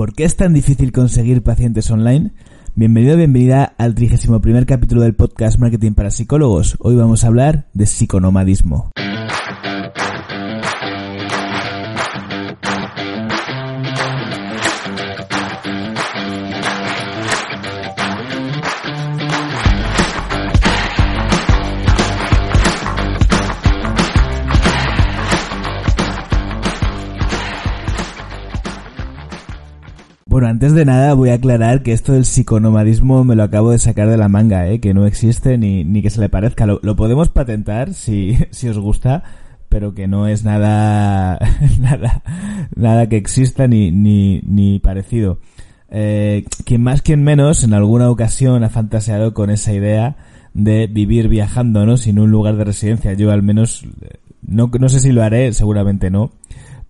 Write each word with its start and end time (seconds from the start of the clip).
¿Por 0.00 0.14
qué 0.14 0.24
es 0.24 0.34
tan 0.34 0.54
difícil 0.54 0.92
conseguir 0.92 1.42
pacientes 1.42 1.90
online? 1.90 2.32
Bienvenido, 2.74 3.18
bienvenida 3.18 3.74
al 3.76 3.94
31 3.94 4.40
primer 4.40 4.64
capítulo 4.64 5.02
del 5.02 5.14
podcast 5.14 5.58
Marketing 5.58 5.92
para 5.92 6.10
Psicólogos. 6.10 6.78
Hoy 6.80 6.96
vamos 6.96 7.22
a 7.22 7.26
hablar 7.26 7.66
de 7.74 7.84
psiconomadismo. 7.84 8.92
Bueno, 30.40 30.52
antes 30.52 30.72
de 30.72 30.86
nada 30.86 31.12
voy 31.12 31.28
a 31.28 31.34
aclarar 31.34 31.82
que 31.82 31.92
esto 31.92 32.14
del 32.14 32.24
psiconomadismo 32.24 33.24
me 33.24 33.36
lo 33.36 33.42
acabo 33.42 33.72
de 33.72 33.78
sacar 33.78 34.08
de 34.08 34.16
la 34.16 34.30
manga, 34.30 34.66
¿eh? 34.68 34.80
que 34.80 34.94
no 34.94 35.04
existe 35.04 35.58
ni, 35.58 35.84
ni 35.84 36.00
que 36.00 36.08
se 36.08 36.18
le 36.18 36.30
parezca. 36.30 36.64
Lo, 36.64 36.80
lo 36.82 36.96
podemos 36.96 37.28
patentar 37.28 37.92
si, 37.92 38.38
si 38.50 38.66
os 38.66 38.78
gusta, 38.78 39.22
pero 39.68 39.92
que 39.92 40.08
no 40.08 40.28
es 40.28 40.42
nada, 40.42 41.38
nada, 41.78 42.22
nada 42.74 43.06
que 43.10 43.18
exista 43.18 43.68
ni, 43.68 43.92
ni, 43.92 44.40
ni 44.46 44.78
parecido. 44.78 45.40
Eh, 45.90 46.46
quien 46.64 46.84
más, 46.84 47.02
quien 47.02 47.22
menos, 47.22 47.62
en 47.62 47.74
alguna 47.74 48.08
ocasión 48.08 48.64
ha 48.64 48.70
fantaseado 48.70 49.34
con 49.34 49.50
esa 49.50 49.74
idea 49.74 50.16
de 50.54 50.86
vivir 50.86 51.28
viajando, 51.28 51.84
¿no? 51.84 51.98
Sin 51.98 52.18
un 52.18 52.30
lugar 52.30 52.56
de 52.56 52.64
residencia. 52.64 53.12
Yo 53.12 53.30
al 53.30 53.42
menos, 53.42 53.86
no, 54.40 54.70
no 54.72 54.88
sé 54.88 55.00
si 55.00 55.12
lo 55.12 55.22
haré, 55.22 55.52
seguramente 55.52 56.10
no 56.10 56.30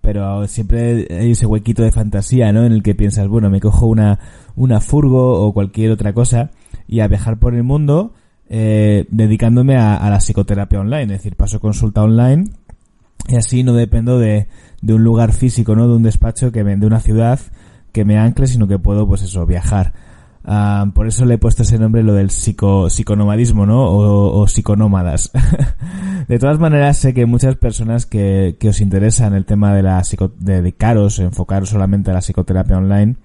pero 0.00 0.46
siempre 0.46 1.06
hay 1.10 1.32
ese 1.32 1.46
huequito 1.46 1.82
de 1.82 1.92
fantasía, 1.92 2.52
¿no? 2.52 2.64
En 2.64 2.72
el 2.72 2.82
que 2.82 2.94
piensas, 2.94 3.28
bueno, 3.28 3.50
me 3.50 3.60
cojo 3.60 3.86
una, 3.86 4.18
una 4.56 4.80
furgo 4.80 5.44
o 5.44 5.52
cualquier 5.52 5.90
otra 5.90 6.12
cosa 6.12 6.50
y 6.88 7.00
a 7.00 7.08
viajar 7.08 7.38
por 7.38 7.54
el 7.54 7.62
mundo 7.62 8.12
eh, 8.48 9.06
dedicándome 9.10 9.76
a, 9.76 10.08
la 10.10 10.18
psicoterapia 10.18 10.80
online, 10.80 11.14
es 11.14 11.22
decir, 11.22 11.36
paso 11.36 11.60
consulta 11.60 12.02
online 12.02 12.50
y 13.28 13.36
así 13.36 13.62
no 13.62 13.74
dependo 13.74 14.18
de, 14.18 14.48
de 14.82 14.94
un 14.94 15.04
lugar 15.04 15.32
físico, 15.32 15.76
¿no? 15.76 15.86
De 15.86 15.94
un 15.94 16.02
despacho 16.02 16.50
que 16.50 16.64
me, 16.64 16.76
de 16.76 16.86
una 16.86 17.00
ciudad 17.00 17.38
que 17.92 18.04
me 18.04 18.18
ancle, 18.18 18.46
sino 18.46 18.66
que 18.66 18.78
puedo, 18.78 19.06
pues 19.06 19.22
eso, 19.22 19.46
viajar. 19.46 19.92
Ah, 20.44 20.86
por 20.94 21.06
eso 21.06 21.24
le 21.26 21.34
he 21.34 21.38
puesto 21.38 21.62
ese 21.62 21.78
nombre 21.78 22.02
lo 22.02 22.14
del 22.14 22.30
psico, 22.30 22.88
psiconomadismo, 22.88 23.66
¿no? 23.66 23.84
O, 23.84 24.40
o 24.40 24.48
psiconómadas. 24.48 25.30
de 26.28 26.38
todas 26.38 26.58
maneras, 26.58 26.96
sé 26.96 27.12
que 27.12 27.26
muchas 27.26 27.56
personas 27.56 28.06
que, 28.06 28.56
que 28.58 28.70
os 28.70 28.80
interesan 28.80 29.34
el 29.34 29.44
tema 29.44 29.74
de 29.74 29.82
la 29.82 30.02
psico, 30.02 30.32
de 30.38 30.54
dedicaros, 30.54 31.18
enfocaros 31.18 31.68
solamente 31.68 32.10
a 32.10 32.14
la 32.14 32.20
psicoterapia 32.20 32.78
online, 32.78 33.16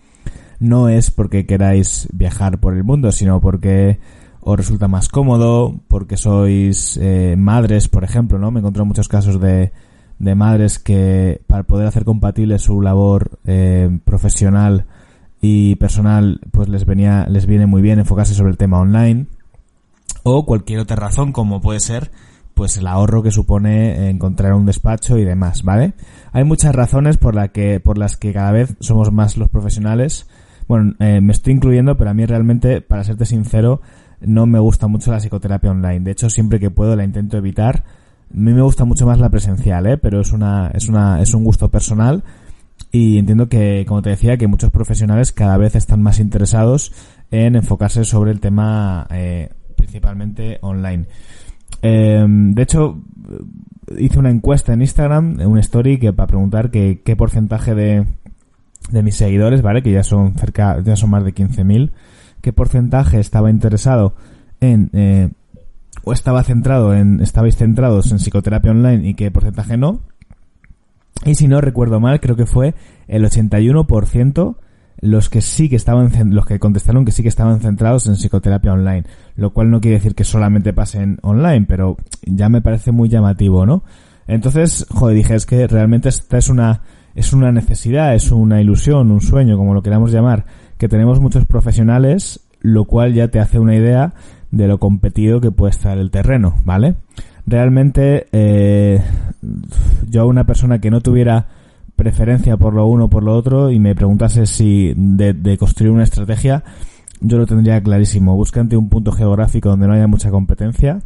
no 0.59 0.89
es 0.89 1.11
porque 1.11 1.45
queráis 1.45 2.07
viajar 2.13 2.59
por 2.59 2.75
el 2.75 2.83
mundo, 2.83 3.11
sino 3.11 3.39
porque 3.39 3.99
os 4.41 4.57
resulta 4.57 4.87
más 4.87 5.09
cómodo, 5.09 5.79
porque 5.87 6.17
sois 6.17 6.97
eh, 7.01 7.35
madres, 7.37 7.87
por 7.87 8.03
ejemplo, 8.03 8.37
¿no? 8.37 8.51
Me 8.51 8.59
encontré 8.59 8.83
muchos 8.83 9.07
casos 9.07 9.39
de, 9.39 9.71
de 10.19 10.35
madres 10.35 10.79
que 10.79 11.41
para 11.47 11.63
poder 11.63 11.87
hacer 11.87 12.05
compatible 12.05 12.59
su 12.59 12.81
labor 12.81 13.39
eh, 13.45 13.99
profesional 14.05 14.85
y 15.41 15.75
personal 15.75 16.39
pues 16.51 16.69
les 16.69 16.85
venía 16.85 17.25
les 17.29 17.45
viene 17.45 17.65
muy 17.65 17.81
bien 17.81 17.99
enfocarse 17.99 18.33
sobre 18.33 18.51
el 18.51 18.57
tema 18.57 18.79
online 18.79 19.27
o 20.23 20.45
cualquier 20.45 20.79
otra 20.79 20.95
razón 20.95 21.31
como 21.31 21.61
puede 21.61 21.79
ser 21.79 22.11
pues 22.55 22.77
el 22.77 22.87
ahorro 22.87 23.21
que 23.21 23.31
supone 23.31 24.09
encontrar 24.09 24.53
un 24.53 24.65
despacho 24.65 25.17
y 25.17 25.25
demás, 25.25 25.63
¿vale? 25.63 25.93
Hay 26.31 26.45
muchas 26.45 26.73
razones 26.73 27.17
por 27.17 27.35
la 27.35 27.49
que 27.49 27.79
por 27.79 27.97
las 27.97 28.17
que 28.17 28.33
cada 28.33 28.51
vez 28.51 28.75
somos 28.79 29.11
más 29.11 29.37
los 29.37 29.49
profesionales. 29.49 30.27
Bueno, 30.67 30.93
eh, 30.99 31.21
me 31.21 31.33
estoy 31.33 31.53
incluyendo, 31.53 31.97
pero 31.97 32.09
a 32.09 32.13
mí 32.13 32.25
realmente, 32.25 32.81
para 32.81 33.03
serte 33.03 33.25
sincero, 33.25 33.81
no 34.21 34.47
me 34.47 34.57
gusta 34.57 34.87
mucho 34.87 35.11
la 35.11 35.19
psicoterapia 35.19 35.69
online. 35.69 35.99
De 35.99 36.11
hecho, 36.11 36.29
siempre 36.29 36.59
que 36.59 36.71
puedo 36.71 36.95
la 36.95 37.03
intento 37.03 37.37
evitar. 37.37 37.83
A 38.33 38.37
mí 38.37 38.53
me 38.53 38.61
gusta 38.61 38.85
mucho 38.85 39.05
más 39.05 39.19
la 39.19 39.29
presencial, 39.29 39.85
¿eh? 39.85 39.97
Pero 39.97 40.21
es 40.21 40.31
una 40.31 40.71
es 40.73 40.87
una 40.87 41.21
es 41.21 41.33
un 41.33 41.43
gusto 41.43 41.69
personal 41.69 42.23
y 42.95 43.17
entiendo 43.17 43.49
que, 43.49 43.83
como 43.85 44.01
te 44.01 44.11
decía, 44.11 44.37
que 44.37 44.47
muchos 44.47 44.71
profesionales 44.71 45.33
cada 45.33 45.57
vez 45.57 45.75
están 45.75 46.01
más 46.01 46.17
interesados 46.21 46.93
en 47.29 47.57
enfocarse 47.57 48.05
sobre 48.05 48.31
el 48.31 48.39
tema 48.39 49.05
eh, 49.11 49.49
principalmente 49.75 50.59
online. 50.61 51.05
Eh, 51.81 52.25
de 52.25 52.61
hecho, 52.61 53.01
hice 53.97 54.17
una 54.17 54.29
encuesta 54.29 54.71
en 54.71 54.81
Instagram, 54.81 55.41
un 55.41 55.57
story, 55.59 55.99
que 55.99 56.13
para 56.13 56.27
preguntar 56.27 56.71
que, 56.71 57.01
qué 57.03 57.17
porcentaje 57.17 57.75
de, 57.75 58.05
de 58.89 59.03
mis 59.03 59.17
seguidores, 59.17 59.61
¿vale? 59.61 59.83
Que 59.83 59.91
ya 59.91 60.03
son 60.03 60.35
cerca, 60.35 60.81
ya 60.81 60.95
son 60.95 61.09
más 61.09 61.25
de 61.25 61.33
15.000, 61.35 61.91
qué 62.39 62.53
porcentaje 62.53 63.19
estaba 63.19 63.49
interesado 63.49 64.15
en, 64.61 64.89
eh, 64.93 65.31
o 66.05 66.13
estaba 66.13 66.45
centrado 66.45 66.93
en, 66.93 67.19
estabais 67.19 67.57
centrados 67.57 68.09
en 68.13 68.19
psicoterapia 68.19 68.71
online 68.71 69.09
y 69.09 69.15
qué 69.15 69.31
porcentaje 69.31 69.75
no. 69.75 69.99
Y 71.25 71.35
si 71.35 71.47
no 71.47 71.59
recuerdo 71.59 71.99
mal, 71.99 72.19
creo 72.19 72.35
que 72.35 72.45
fue 72.45 72.75
el 73.07 73.25
81% 73.25 74.55
los 75.01 75.29
que 75.29 75.41
sí 75.41 75.69
que 75.69 75.75
estaban 75.75 76.11
los 76.33 76.45
que 76.45 76.59
contestaron 76.59 77.03
que 77.03 77.11
sí 77.11 77.21
que 77.21 77.29
estaban 77.29 77.59
centrados 77.59 78.07
en 78.07 78.15
psicoterapia 78.15 78.73
online, 78.73 79.03
lo 79.35 79.51
cual 79.51 79.69
no 79.69 79.81
quiere 79.81 79.97
decir 79.97 80.15
que 80.15 80.23
solamente 80.23 80.71
pasen 80.71 81.19
online, 81.21 81.65
pero 81.67 81.97
ya 82.23 82.47
me 82.47 82.61
parece 82.61 82.91
muy 82.91 83.09
llamativo, 83.09 83.65
¿no? 83.65 83.83
Entonces, 84.27 84.85
joder, 84.89 85.17
dije, 85.17 85.35
es 85.35 85.45
que 85.45 85.67
realmente 85.67 86.09
esta 86.09 86.37
es 86.37 86.49
una 86.49 86.81
es 87.13 87.33
una 87.33 87.51
necesidad, 87.51 88.13
es 88.13 88.31
una 88.31 88.61
ilusión, 88.61 89.11
un 89.11 89.21
sueño, 89.21 89.57
como 89.57 89.73
lo 89.73 89.81
queramos 89.81 90.11
llamar, 90.11 90.45
que 90.77 90.89
tenemos 90.89 91.19
muchos 91.19 91.45
profesionales, 91.45 92.41
lo 92.59 92.85
cual 92.85 93.13
ya 93.13 93.29
te 93.29 93.39
hace 93.39 93.57
una 93.59 93.75
idea 93.75 94.13
de 94.51 94.67
lo 94.67 94.79
competido 94.79 95.39
que 95.39 95.51
puede 95.51 95.71
estar 95.71 95.97
el 95.97 96.11
terreno, 96.11 96.55
¿vale? 96.65 96.95
realmente 97.45 98.27
eh, 98.31 99.01
yo 100.15 100.21
a 100.21 100.25
una 100.25 100.45
persona 100.45 100.79
que 100.79 100.89
no 100.89 101.01
tuviera 101.01 101.47
preferencia 101.97 102.55
por 102.55 102.73
lo 102.73 102.87
uno 102.87 103.05
o 103.05 103.09
por 103.09 103.23
lo 103.23 103.35
otro 103.35 103.69
y 103.69 103.79
me 103.79 103.95
preguntase 103.95 104.45
si 104.45 104.93
de, 104.95 105.57
construir 105.57 105.91
una 105.91 106.03
estrategia, 106.03 106.63
yo 107.19 107.37
lo 107.37 107.45
tendría 107.45 107.81
clarísimo. 107.83 108.35
Búscate 108.35 108.77
un 108.77 108.87
punto 108.87 109.11
geográfico 109.11 109.69
donde 109.69 109.87
no 109.87 109.93
haya 109.93 110.07
mucha 110.07 110.31
competencia 110.31 111.01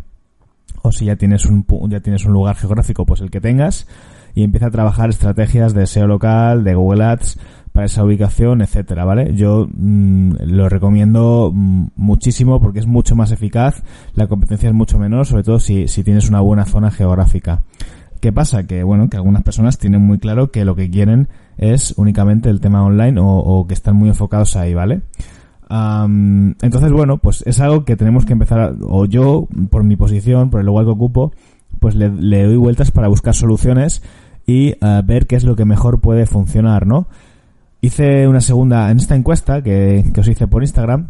o 0.84 0.92
si 0.92 1.06
ya 1.06 1.16
tienes 1.16 1.46
un 1.46 1.66
ya 1.90 2.00
tienes 2.02 2.24
un 2.26 2.34
lugar 2.34 2.56
geográfico, 2.56 3.06
pues 3.06 3.22
el 3.22 3.32
que 3.32 3.42
tengas 3.42 3.88
y 4.36 4.44
empieza 4.44 4.68
a 4.68 4.72
trabajar 4.72 5.10
estrategias 5.10 5.74
de 5.74 5.88
SEO 5.88 6.06
local, 6.06 6.64
de 6.64 6.76
Google 6.76 7.04
Ads, 7.04 7.40
para 7.72 7.88
esa 7.88 8.04
ubicación, 8.04 8.62
etcétera, 8.62 9.06
¿vale? 9.06 9.34
Yo 9.36 9.68
mm, 9.72 10.34
lo 10.46 10.70
recomiendo 10.70 11.52
mm, 11.52 11.88
muchísimo 11.96 12.62
porque 12.62 12.80
es 12.80 12.86
mucho 12.86 13.16
más 13.16 13.32
eficaz, 13.32 13.82
la 14.14 14.28
competencia 14.28 14.70
es 14.70 14.76
mucho 14.76 15.00
menor, 15.00 15.26
sobre 15.26 15.44
todo 15.44 15.60
si, 15.60 15.88
si 15.88 16.04
tienes 16.04 16.30
una 16.30 16.42
buena 16.42 16.66
zona 16.66 16.92
geográfica. 16.92 17.64
¿Qué 18.20 18.32
pasa? 18.32 18.68
Que 18.68 18.84
bueno, 18.84 19.10
que 19.10 19.18
algunas 19.18 19.44
personas 19.44 19.78
tienen 19.78 20.02
muy 20.02 20.20
claro 20.20 20.52
que 20.52 20.66
lo 20.66 20.76
que 20.76 20.90
quieren 20.90 21.30
es 21.58 21.94
únicamente 21.98 22.50
el 22.50 22.60
tema 22.60 22.84
online 22.84 23.20
o, 23.22 23.66
que 23.68 23.74
están 23.74 23.96
muy 23.96 24.10
enfocados 24.10 24.56
ahí, 24.56 24.74
¿vale? 24.74 25.02
entonces, 25.72 26.92
bueno, 26.92 27.20
pues 27.20 27.44
es 27.46 27.60
algo 27.60 27.86
que 27.86 27.96
tenemos 27.96 28.26
que 28.26 28.34
empezar, 28.34 28.76
o 28.82 29.06
yo, 29.06 29.48
por 29.70 29.84
mi 29.84 29.96
posición, 29.96 30.50
por 30.50 30.62
el 30.62 30.66
lugar 30.66 30.86
que 30.86 30.92
ocupo, 30.92 31.32
pues 31.80 31.94
le, 31.94 32.10
doy 32.44 32.58
vueltas 32.58 32.90
para 32.90 33.08
buscar 33.08 33.36
soluciones 33.36 34.02
y 34.48 34.72
uh, 34.84 35.04
ver 35.06 35.28
qué 35.28 35.36
es 35.36 35.44
lo 35.44 35.56
que 35.56 35.66
mejor 35.66 36.02
puede 36.02 36.26
funcionar, 36.26 36.88
¿no? 36.88 37.08
hice 37.82 38.28
una 38.28 38.42
segunda, 38.42 38.92
en 38.92 38.98
esta 38.98 39.16
encuesta 39.16 39.62
que, 39.62 40.04
que 40.14 40.22
os 40.22 40.28
hice 40.28 40.48
por 40.48 40.64
Instagram, 40.64 41.10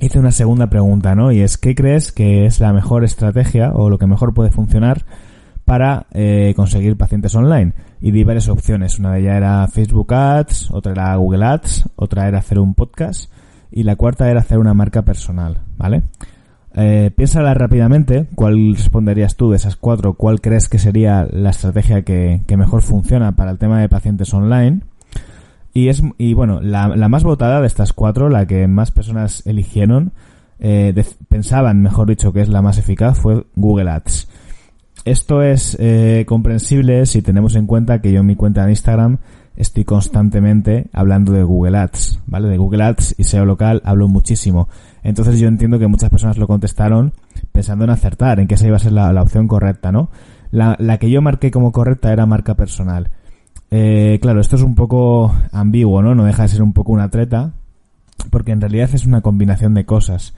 hice 0.00 0.18
una 0.18 0.32
segunda 0.32 0.68
pregunta, 0.68 1.14
¿no? 1.14 1.30
Y 1.32 1.40
es, 1.40 1.56
¿qué 1.56 1.74
crees 1.74 2.12
que 2.12 2.46
es 2.46 2.60
la 2.60 2.72
mejor 2.72 3.04
estrategia 3.04 3.72
o 3.72 3.90
lo 3.90 3.98
que 3.98 4.06
mejor 4.06 4.34
puede 4.34 4.50
funcionar 4.50 5.04
para 5.64 6.06
eh, 6.12 6.52
conseguir 6.56 6.96
pacientes 6.96 7.34
online? 7.34 7.72
Y 8.00 8.10
di 8.10 8.24
varias 8.24 8.48
opciones. 8.48 8.98
Una 8.98 9.12
de 9.12 9.20
ellas 9.20 9.36
era 9.36 9.68
Facebook 9.68 10.12
Ads, 10.12 10.70
otra 10.70 10.92
era 10.92 11.16
Google 11.16 11.44
Ads, 11.44 11.88
otra 11.96 12.28
era 12.28 12.38
hacer 12.38 12.58
un 12.58 12.74
podcast 12.74 13.30
y 13.70 13.82
la 13.82 13.96
cuarta 13.96 14.30
era 14.30 14.40
hacer 14.40 14.58
una 14.58 14.74
marca 14.74 15.02
personal, 15.02 15.58
¿vale? 15.76 16.02
Eh, 16.76 17.10
piénsala 17.16 17.54
rápidamente, 17.54 18.26
¿cuál 18.34 18.74
responderías 18.74 19.36
tú 19.36 19.50
de 19.50 19.56
esas 19.56 19.76
cuatro? 19.76 20.14
¿Cuál 20.14 20.40
crees 20.40 20.68
que 20.68 20.78
sería 20.78 21.26
la 21.30 21.50
estrategia 21.50 22.02
que, 22.02 22.42
que 22.46 22.56
mejor 22.56 22.82
funciona 22.82 23.32
para 23.32 23.50
el 23.50 23.58
tema 23.58 23.80
de 23.80 23.88
pacientes 23.88 24.32
online? 24.34 24.82
Y 25.72 25.88
es 25.88 26.02
y 26.18 26.34
bueno, 26.34 26.60
la, 26.60 26.88
más 27.08 27.24
votada 27.24 27.60
de 27.60 27.66
estas 27.66 27.92
cuatro, 27.92 28.28
la 28.28 28.46
que 28.46 28.68
más 28.68 28.92
personas 28.92 29.44
eligieron, 29.44 30.12
eh, 30.60 30.94
pensaban, 31.28 31.82
mejor 31.82 32.08
dicho, 32.08 32.32
que 32.32 32.42
es 32.42 32.48
la 32.48 32.62
más 32.62 32.78
eficaz, 32.78 33.18
fue 33.18 33.44
Google 33.56 33.90
Ads. 33.90 34.28
Esto 35.04 35.42
es 35.42 35.76
eh, 35.80 36.24
comprensible 36.26 37.04
si 37.04 37.20
tenemos 37.20 37.56
en 37.56 37.66
cuenta 37.66 38.00
que 38.00 38.10
yo 38.10 38.20
en 38.20 38.26
mi 38.26 38.36
cuenta 38.36 38.64
de 38.64 38.72
Instagram 38.72 39.18
estoy 39.54 39.84
constantemente 39.84 40.86
hablando 40.92 41.32
de 41.32 41.42
Google 41.42 41.76
Ads, 41.76 42.20
¿vale? 42.26 42.48
De 42.48 42.56
Google 42.56 42.84
Ads 42.84 43.14
y 43.18 43.24
SEO 43.24 43.44
local 43.44 43.82
hablo 43.84 44.08
muchísimo. 44.08 44.68
Entonces 45.02 45.38
yo 45.38 45.46
entiendo 45.46 45.78
que 45.78 45.88
muchas 45.88 46.08
personas 46.08 46.38
lo 46.38 46.46
contestaron 46.46 47.12
pensando 47.52 47.84
en 47.84 47.90
acertar, 47.90 48.40
en 48.40 48.48
que 48.48 48.54
esa 48.54 48.66
iba 48.66 48.76
a 48.76 48.80
ser 48.80 48.92
la, 48.92 49.22
opción 49.22 49.46
correcta, 49.46 49.92
¿no? 49.92 50.08
La, 50.50 50.74
la 50.78 50.98
que 50.98 51.10
yo 51.10 51.20
marqué 51.20 51.50
como 51.50 51.70
correcta 51.70 52.10
era 52.10 52.24
marca 52.24 52.54
personal. 52.54 53.10
eh, 53.70 54.18
claro, 54.22 54.40
esto 54.40 54.56
es 54.56 54.62
un 54.62 54.74
poco 54.74 55.34
ambiguo, 55.52 56.00
¿no? 56.00 56.14
No 56.14 56.24
deja 56.24 56.44
de 56.44 56.48
ser 56.48 56.62
un 56.62 56.72
poco 56.72 56.92
una 56.92 57.10
treta, 57.10 57.52
porque 58.30 58.52
en 58.52 58.60
realidad 58.62 58.88
es 58.94 59.04
una 59.04 59.20
combinación 59.20 59.74
de 59.74 59.84
cosas. 59.84 60.34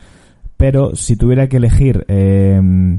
Pero 0.56 0.96
si 0.96 1.16
tuviera 1.16 1.48
que 1.48 1.58
elegir, 1.58 2.04
eh, 2.08 2.98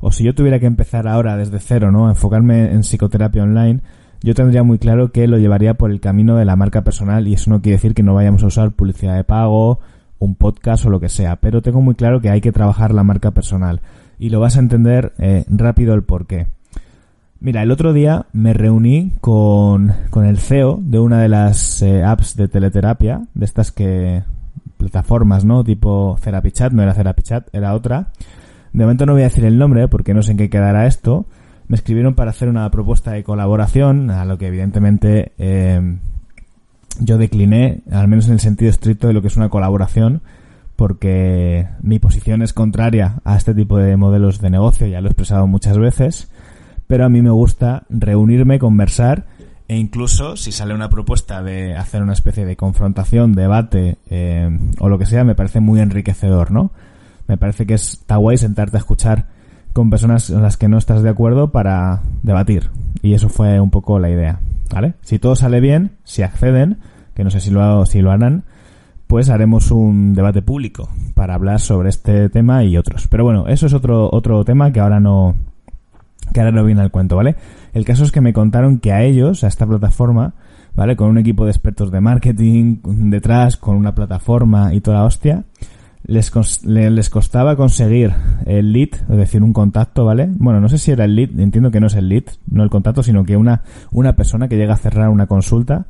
o 0.00 0.12
si 0.12 0.24
yo 0.24 0.34
tuviera 0.34 0.58
que 0.58 0.66
empezar 0.66 1.08
ahora 1.08 1.36
desde 1.36 1.58
cero, 1.60 1.90
¿no? 1.90 2.08
Enfocarme 2.08 2.72
en 2.72 2.80
psicoterapia 2.80 3.42
online, 3.42 3.80
yo 4.22 4.34
tendría 4.34 4.62
muy 4.62 4.78
claro 4.78 5.12
que 5.12 5.26
lo 5.26 5.38
llevaría 5.38 5.74
por 5.74 5.90
el 5.90 6.00
camino 6.00 6.36
de 6.36 6.44
la 6.44 6.56
marca 6.56 6.82
personal 6.82 7.28
y 7.28 7.34
eso 7.34 7.50
no 7.50 7.62
quiere 7.62 7.76
decir 7.76 7.94
que 7.94 8.02
no 8.02 8.14
vayamos 8.14 8.42
a 8.42 8.46
usar 8.46 8.72
publicidad 8.72 9.16
de 9.16 9.24
pago, 9.24 9.80
un 10.18 10.34
podcast 10.34 10.84
o 10.86 10.90
lo 10.90 11.00
que 11.00 11.08
sea, 11.08 11.36
pero 11.36 11.62
tengo 11.62 11.80
muy 11.80 11.94
claro 11.94 12.20
que 12.20 12.30
hay 12.30 12.40
que 12.40 12.52
trabajar 12.52 12.94
la 12.94 13.04
marca 13.04 13.30
personal 13.32 13.80
y 14.18 14.30
lo 14.30 14.40
vas 14.40 14.56
a 14.56 14.60
entender 14.60 15.12
eh, 15.18 15.44
rápido 15.48 15.94
el 15.94 16.02
por 16.02 16.26
qué. 16.26 16.46
Mira, 17.38 17.62
el 17.62 17.70
otro 17.70 17.92
día 17.92 18.26
me 18.32 18.54
reuní 18.54 19.12
con, 19.20 19.92
con 20.10 20.24
el 20.24 20.38
CEO 20.38 20.80
de 20.82 20.98
una 20.98 21.20
de 21.20 21.28
las 21.28 21.82
eh, 21.82 22.02
apps 22.02 22.34
de 22.34 22.48
teleterapia, 22.48 23.22
de 23.34 23.44
estas 23.44 23.72
que 23.72 24.22
plataformas, 24.78 25.44
¿no? 25.44 25.62
Tipo 25.62 26.18
Chat, 26.52 26.72
no 26.72 26.82
era 26.82 27.14
Chat, 27.22 27.48
era 27.52 27.74
otra. 27.74 28.08
De 28.76 28.84
momento 28.84 29.06
no 29.06 29.14
voy 29.14 29.22
a 29.22 29.30
decir 29.30 29.46
el 29.46 29.56
nombre 29.56 29.88
porque 29.88 30.12
no 30.12 30.22
sé 30.22 30.32
en 30.32 30.36
qué 30.36 30.50
quedará 30.50 30.86
esto, 30.86 31.24
me 31.66 31.76
escribieron 31.76 32.14
para 32.14 32.28
hacer 32.28 32.50
una 32.50 32.70
propuesta 32.70 33.12
de 33.12 33.24
colaboración, 33.24 34.10
a 34.10 34.26
lo 34.26 34.36
que 34.36 34.48
evidentemente 34.48 35.32
eh, 35.38 35.96
yo 37.00 37.16
decliné, 37.16 37.80
al 37.90 38.06
menos 38.06 38.26
en 38.26 38.34
el 38.34 38.40
sentido 38.40 38.68
estricto 38.68 39.06
de 39.06 39.14
lo 39.14 39.22
que 39.22 39.28
es 39.28 39.36
una 39.38 39.48
colaboración, 39.48 40.20
porque 40.76 41.68
mi 41.80 41.98
posición 41.98 42.42
es 42.42 42.52
contraria 42.52 43.14
a 43.24 43.38
este 43.38 43.54
tipo 43.54 43.78
de 43.78 43.96
modelos 43.96 44.42
de 44.42 44.50
negocio, 44.50 44.86
ya 44.86 45.00
lo 45.00 45.06
he 45.06 45.10
expresado 45.10 45.46
muchas 45.46 45.78
veces, 45.78 46.30
pero 46.86 47.06
a 47.06 47.08
mí 47.08 47.22
me 47.22 47.30
gusta 47.30 47.84
reunirme, 47.88 48.58
conversar 48.58 49.24
e 49.68 49.76
incluso 49.78 50.36
si 50.36 50.52
sale 50.52 50.74
una 50.74 50.90
propuesta 50.90 51.42
de 51.42 51.74
hacer 51.74 52.02
una 52.02 52.12
especie 52.12 52.44
de 52.44 52.56
confrontación, 52.56 53.32
debate 53.32 53.96
eh, 54.10 54.50
o 54.80 54.90
lo 54.90 54.98
que 54.98 55.06
sea, 55.06 55.24
me 55.24 55.34
parece 55.34 55.60
muy 55.60 55.80
enriquecedor, 55.80 56.50
¿no? 56.50 56.72
Me 57.28 57.36
parece 57.36 57.66
que 57.66 57.74
está 57.74 58.16
guay 58.16 58.36
sentarte 58.36 58.76
a 58.76 58.80
escuchar 58.80 59.26
con 59.72 59.90
personas 59.90 60.30
en 60.30 60.42
las 60.42 60.56
que 60.56 60.68
no 60.68 60.78
estás 60.78 61.02
de 61.02 61.10
acuerdo 61.10 61.52
para 61.52 62.02
debatir. 62.22 62.70
Y 63.02 63.14
eso 63.14 63.28
fue 63.28 63.60
un 63.60 63.70
poco 63.70 63.98
la 63.98 64.10
idea, 64.10 64.40
¿vale? 64.72 64.94
Si 65.02 65.18
todo 65.18 65.36
sale 65.36 65.60
bien, 65.60 65.92
si 66.04 66.22
acceden, 66.22 66.78
que 67.14 67.24
no 67.24 67.30
sé 67.30 67.40
si 67.40 67.50
lo, 67.50 67.84
si 67.86 68.00
lo 68.00 68.10
harán, 68.10 68.44
pues 69.06 69.28
haremos 69.28 69.70
un 69.70 70.14
debate 70.14 70.42
público 70.42 70.88
para 71.14 71.34
hablar 71.34 71.60
sobre 71.60 71.88
este 71.90 72.28
tema 72.28 72.64
y 72.64 72.76
otros. 72.76 73.06
Pero 73.08 73.24
bueno, 73.24 73.46
eso 73.48 73.66
es 73.66 73.74
otro, 73.74 74.08
otro 74.12 74.44
tema 74.44 74.72
que 74.72 74.80
ahora 74.80 74.98
no, 74.98 75.34
que 76.32 76.40
ahora 76.40 76.52
no 76.52 76.64
viene 76.64 76.80
al 76.80 76.90
cuento, 76.90 77.16
¿vale? 77.16 77.36
El 77.72 77.84
caso 77.84 78.04
es 78.04 78.12
que 78.12 78.20
me 78.20 78.32
contaron 78.32 78.78
que 78.78 78.92
a 78.92 79.02
ellos, 79.02 79.44
a 79.44 79.48
esta 79.48 79.66
plataforma, 79.66 80.34
¿vale? 80.74 80.96
Con 80.96 81.08
un 81.08 81.18
equipo 81.18 81.44
de 81.44 81.50
expertos 81.50 81.90
de 81.90 82.00
marketing 82.00 82.78
detrás, 83.10 83.56
con 83.56 83.76
una 83.76 83.94
plataforma 83.94 84.74
y 84.74 84.80
toda 84.80 84.98
la 84.98 85.04
hostia, 85.04 85.44
les, 86.06 86.64
les 86.64 87.10
costaba 87.10 87.56
conseguir 87.56 88.12
el 88.46 88.72
lead, 88.72 88.90
es 89.08 89.16
decir, 89.16 89.42
un 89.42 89.52
contacto, 89.52 90.04
¿vale? 90.04 90.28
Bueno, 90.30 90.60
no 90.60 90.68
sé 90.68 90.78
si 90.78 90.92
era 90.92 91.04
el 91.04 91.16
lead, 91.16 91.38
entiendo 91.38 91.70
que 91.70 91.80
no 91.80 91.88
es 91.88 91.94
el 91.94 92.08
lead, 92.08 92.24
no 92.48 92.62
el 92.62 92.70
contacto, 92.70 93.02
sino 93.02 93.24
que 93.24 93.36
una, 93.36 93.62
una 93.90 94.14
persona 94.14 94.48
que 94.48 94.56
llega 94.56 94.74
a 94.74 94.78
cerrar 94.78 95.08
una 95.08 95.26
consulta, 95.26 95.86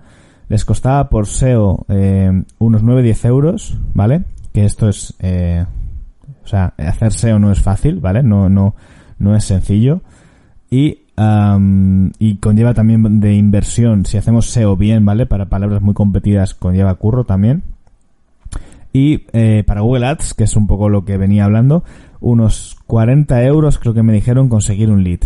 les 0.49 0.65
costaba 0.65 1.09
por 1.11 1.27
SEO 1.27 1.85
eh, 1.89 2.45
unos 2.59 2.83
9-10 2.83 3.25
euros, 3.27 3.79
¿vale? 3.95 4.25
Que 4.53 4.65
esto 4.65 4.89
es, 4.89 5.15
eh, 5.21 5.65
o 6.45 6.47
sea, 6.47 6.73
hacer 6.79 7.13
SEO 7.13 7.39
no 7.39 7.53
es 7.53 7.61
fácil, 7.61 8.01
¿vale? 8.01 8.23
No, 8.23 8.49
no, 8.49 8.75
no 9.19 9.37
es 9.37 9.45
sencillo. 9.45 10.01
Y, 10.71 11.03
y 12.19 12.37
conlleva 12.37 12.75
también 12.75 13.21
de 13.21 13.35
inversión, 13.35 14.07
si 14.07 14.17
hacemos 14.17 14.51
SEO 14.51 14.77
bien, 14.77 15.05
¿vale? 15.05 15.27
Para 15.27 15.47
palabras 15.47 15.83
muy 15.83 15.95
competidas 15.95 16.55
conlleva 16.55 16.95
curro 16.95 17.25
también. 17.25 17.63
Y 18.97 19.27
eh, 19.35 19.63
para 19.67 19.83
Google 19.83 20.07
Ads, 20.07 20.33
que 20.33 20.45
es 20.45 20.57
un 20.57 20.67
poco 20.67 20.89
lo 20.89 21.05
que 21.05 21.19
venía 21.19 21.45
hablando, 21.45 21.85
unos 22.19 22.79
40 22.87 23.45
euros 23.45 23.79
creo 23.79 23.93
que 23.93 24.03
me 24.03 24.15
dijeron 24.15 24.49
conseguir 24.49 24.91
un 24.91 25.05
lead. 25.05 25.21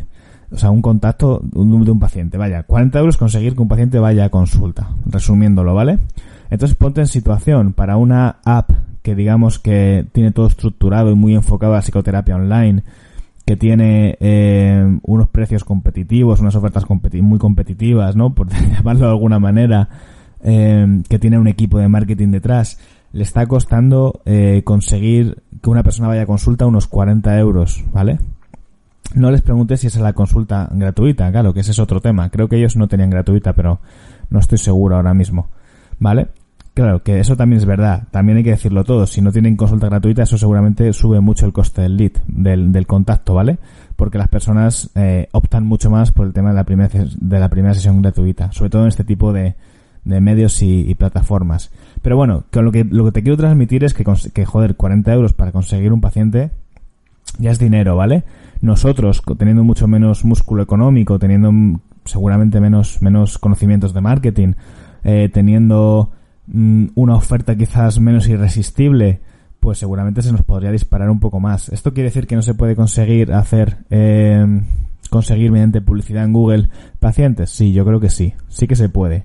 O 0.50 0.58
sea, 0.58 0.72
un 0.72 0.82
contacto 0.82 1.40
de 1.40 1.60
un 1.60 2.00
paciente. 2.00 2.36
Vaya, 2.36 2.64
40 2.64 2.98
euros 2.98 3.16
conseguir 3.16 3.54
que 3.54 3.62
un 3.62 3.68
paciente 3.68 4.00
vaya 4.00 4.24
a 4.24 4.28
consulta. 4.28 4.90
Resumiéndolo, 5.06 5.72
¿vale? 5.72 6.00
Entonces 6.50 6.76
ponte 6.76 7.00
en 7.00 7.06
situación 7.06 7.72
para 7.72 7.96
una 7.96 8.38
app 8.44 8.72
que 9.02 9.14
digamos 9.14 9.60
que 9.60 10.04
tiene 10.10 10.32
todo 10.32 10.48
estructurado 10.48 11.12
y 11.12 11.14
muy 11.14 11.36
enfocado 11.36 11.74
a 11.74 11.76
la 11.76 11.82
psicoterapia 11.82 12.34
online, 12.34 12.82
que 13.46 13.56
tiene 13.56 14.16
eh, 14.18 14.98
unos 15.04 15.28
precios 15.28 15.62
competitivos, 15.62 16.40
unas 16.40 16.56
ofertas 16.56 16.84
muy 17.22 17.38
competitivas, 17.38 18.16
¿no? 18.16 18.34
Por 18.34 18.48
llamarlo 18.48 19.06
de 19.06 19.12
alguna 19.12 19.38
manera, 19.38 19.88
eh, 20.42 21.02
que 21.08 21.20
tiene 21.20 21.38
un 21.38 21.46
equipo 21.46 21.78
de 21.78 21.86
marketing 21.86 22.32
detrás 22.32 22.76
le 23.12 23.22
está 23.22 23.46
costando 23.46 24.20
eh, 24.24 24.62
conseguir 24.64 25.42
que 25.62 25.70
una 25.70 25.82
persona 25.82 26.08
vaya 26.08 26.22
a 26.22 26.26
consulta 26.26 26.66
unos 26.66 26.86
40 26.86 27.38
euros, 27.38 27.84
¿vale? 27.92 28.18
No 29.14 29.30
les 29.30 29.42
preguntes 29.42 29.80
si 29.80 29.88
es 29.88 29.96
la 29.96 30.12
consulta 30.12 30.68
gratuita, 30.72 31.30
claro, 31.32 31.52
que 31.52 31.60
ese 31.60 31.72
es 31.72 31.78
otro 31.80 32.00
tema. 32.00 32.30
Creo 32.30 32.48
que 32.48 32.56
ellos 32.56 32.76
no 32.76 32.86
tenían 32.86 33.10
gratuita, 33.10 33.54
pero 33.54 33.80
no 34.30 34.38
estoy 34.38 34.58
seguro 34.58 34.96
ahora 34.96 35.14
mismo, 35.14 35.48
¿vale? 35.98 36.28
Claro, 36.74 37.02
que 37.02 37.18
eso 37.18 37.36
también 37.36 37.58
es 37.58 37.66
verdad. 37.66 38.04
También 38.12 38.38
hay 38.38 38.44
que 38.44 38.50
decirlo 38.50 38.84
todo. 38.84 39.06
Si 39.06 39.20
no 39.20 39.32
tienen 39.32 39.56
consulta 39.56 39.88
gratuita, 39.88 40.22
eso 40.22 40.38
seguramente 40.38 40.92
sube 40.92 41.20
mucho 41.20 41.44
el 41.44 41.52
coste 41.52 41.82
del 41.82 41.96
lead, 41.96 42.12
del, 42.28 42.70
del 42.70 42.86
contacto, 42.86 43.34
¿vale? 43.34 43.58
Porque 43.96 44.18
las 44.18 44.28
personas 44.28 44.90
eh, 44.94 45.28
optan 45.32 45.66
mucho 45.66 45.90
más 45.90 46.12
por 46.12 46.26
el 46.26 46.32
tema 46.32 46.50
de 46.50 46.54
la 46.54 46.64
primera, 46.64 46.88
de 46.88 47.40
la 47.40 47.48
primera 47.48 47.74
sesión 47.74 48.00
gratuita, 48.00 48.52
sobre 48.52 48.70
todo 48.70 48.82
en 48.82 48.88
este 48.88 49.02
tipo 49.02 49.32
de, 49.32 49.56
de 50.04 50.20
medios 50.20 50.62
y, 50.62 50.94
plataformas. 50.94 51.70
Pero 52.02 52.16
bueno, 52.16 52.44
con 52.52 52.64
lo 52.64 52.72
que, 52.72 52.84
lo 52.84 53.04
que 53.04 53.12
te 53.12 53.22
quiero 53.22 53.36
transmitir 53.36 53.84
es 53.84 53.94
que, 53.94 54.04
que, 54.32 54.46
joder, 54.46 54.76
40 54.76 55.12
euros 55.12 55.32
para 55.32 55.52
conseguir 55.52 55.92
un 55.92 56.00
paciente 56.00 56.50
ya 57.38 57.50
es 57.50 57.58
dinero, 57.58 57.96
¿vale? 57.96 58.24
Nosotros, 58.60 59.22
teniendo 59.38 59.64
mucho 59.64 59.88
menos 59.88 60.24
músculo 60.24 60.62
económico, 60.62 61.18
teniendo 61.18 61.52
seguramente 62.04 62.60
menos, 62.60 63.00
menos 63.02 63.38
conocimientos 63.38 63.94
de 63.94 64.00
marketing, 64.00 64.52
eh, 65.04 65.30
teniendo 65.32 66.10
mm, 66.46 66.86
una 66.94 67.14
oferta 67.14 67.56
quizás 67.56 68.00
menos 68.00 68.28
irresistible, 68.28 69.20
pues 69.60 69.78
seguramente 69.78 70.22
se 70.22 70.32
nos 70.32 70.42
podría 70.42 70.72
disparar 70.72 71.10
un 71.10 71.20
poco 71.20 71.40
más. 71.40 71.68
¿Esto 71.68 71.92
quiere 71.92 72.08
decir 72.08 72.26
que 72.26 72.36
no 72.36 72.42
se 72.42 72.54
puede 72.54 72.74
conseguir 72.74 73.32
hacer, 73.32 73.78
eh, 73.90 74.62
conseguir 75.10 75.52
mediante 75.52 75.80
publicidad 75.80 76.24
en 76.24 76.32
Google 76.32 76.68
pacientes? 76.98 77.50
Sí, 77.50 77.72
yo 77.72 77.84
creo 77.84 78.00
que 78.00 78.10
sí, 78.10 78.34
sí 78.48 78.66
que 78.66 78.76
se 78.76 78.88
puede. 78.88 79.24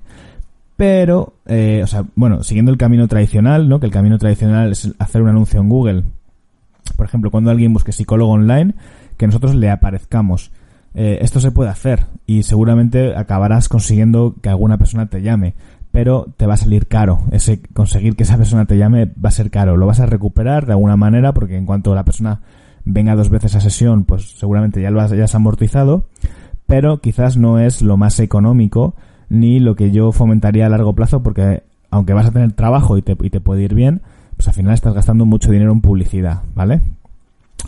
Pero, 0.76 1.34
eh, 1.46 1.80
o 1.82 1.86
sea, 1.86 2.04
bueno, 2.14 2.42
siguiendo 2.42 2.70
el 2.70 2.76
camino 2.76 3.08
tradicional, 3.08 3.68
¿no? 3.68 3.80
Que 3.80 3.86
el 3.86 3.92
camino 3.92 4.18
tradicional 4.18 4.72
es 4.72 4.92
hacer 4.98 5.22
un 5.22 5.28
anuncio 5.28 5.60
en 5.60 5.68
Google. 5.68 6.04
Por 6.96 7.06
ejemplo, 7.06 7.30
cuando 7.30 7.50
alguien 7.50 7.72
busque 7.72 7.92
psicólogo 7.92 8.32
online, 8.32 8.74
que 9.16 9.26
nosotros 9.26 9.54
le 9.54 9.70
aparezcamos. 9.70 10.52
Eh, 10.94 11.18
esto 11.20 11.40
se 11.40 11.50
puede 11.50 11.70
hacer 11.70 12.06
y 12.26 12.42
seguramente 12.42 13.16
acabarás 13.16 13.68
consiguiendo 13.68 14.34
que 14.40 14.48
alguna 14.48 14.78
persona 14.78 15.06
te 15.06 15.20
llame, 15.20 15.54
pero 15.92 16.26
te 16.36 16.46
va 16.46 16.54
a 16.54 16.58
salir 16.58 16.86
caro. 16.86 17.20
Ese 17.32 17.60
conseguir 17.60 18.16
que 18.16 18.22
esa 18.22 18.36
persona 18.36 18.66
te 18.66 18.78
llame 18.78 19.06
va 19.06 19.28
a 19.28 19.32
ser 19.32 19.50
caro. 19.50 19.76
Lo 19.76 19.86
vas 19.86 20.00
a 20.00 20.06
recuperar 20.06 20.66
de 20.66 20.72
alguna 20.72 20.96
manera 20.96 21.32
porque 21.32 21.56
en 21.56 21.66
cuanto 21.66 21.94
la 21.94 22.04
persona 22.04 22.40
venga 22.84 23.14
dos 23.14 23.30
veces 23.30 23.54
a 23.56 23.60
sesión, 23.60 24.04
pues 24.04 24.38
seguramente 24.38 24.80
ya 24.80 24.90
lo 24.90 25.00
has 25.00 25.34
amortizado, 25.34 26.08
pero 26.66 27.00
quizás 27.00 27.36
no 27.36 27.58
es 27.58 27.82
lo 27.82 27.96
más 27.96 28.20
económico 28.20 28.94
ni 29.28 29.60
lo 29.60 29.74
que 29.74 29.90
yo 29.90 30.12
fomentaría 30.12 30.66
a 30.66 30.70
largo 30.70 30.94
plazo 30.94 31.22
porque 31.22 31.62
aunque 31.90 32.12
vas 32.12 32.26
a 32.26 32.30
tener 32.30 32.52
trabajo 32.52 32.98
y 32.98 33.02
te, 33.02 33.16
y 33.20 33.30
te 33.30 33.40
puede 33.40 33.62
ir 33.62 33.74
bien, 33.74 34.02
pues 34.36 34.48
al 34.48 34.54
final 34.54 34.74
estás 34.74 34.94
gastando 34.94 35.24
mucho 35.24 35.50
dinero 35.50 35.72
en 35.72 35.80
publicidad, 35.80 36.42
¿vale? 36.54 36.82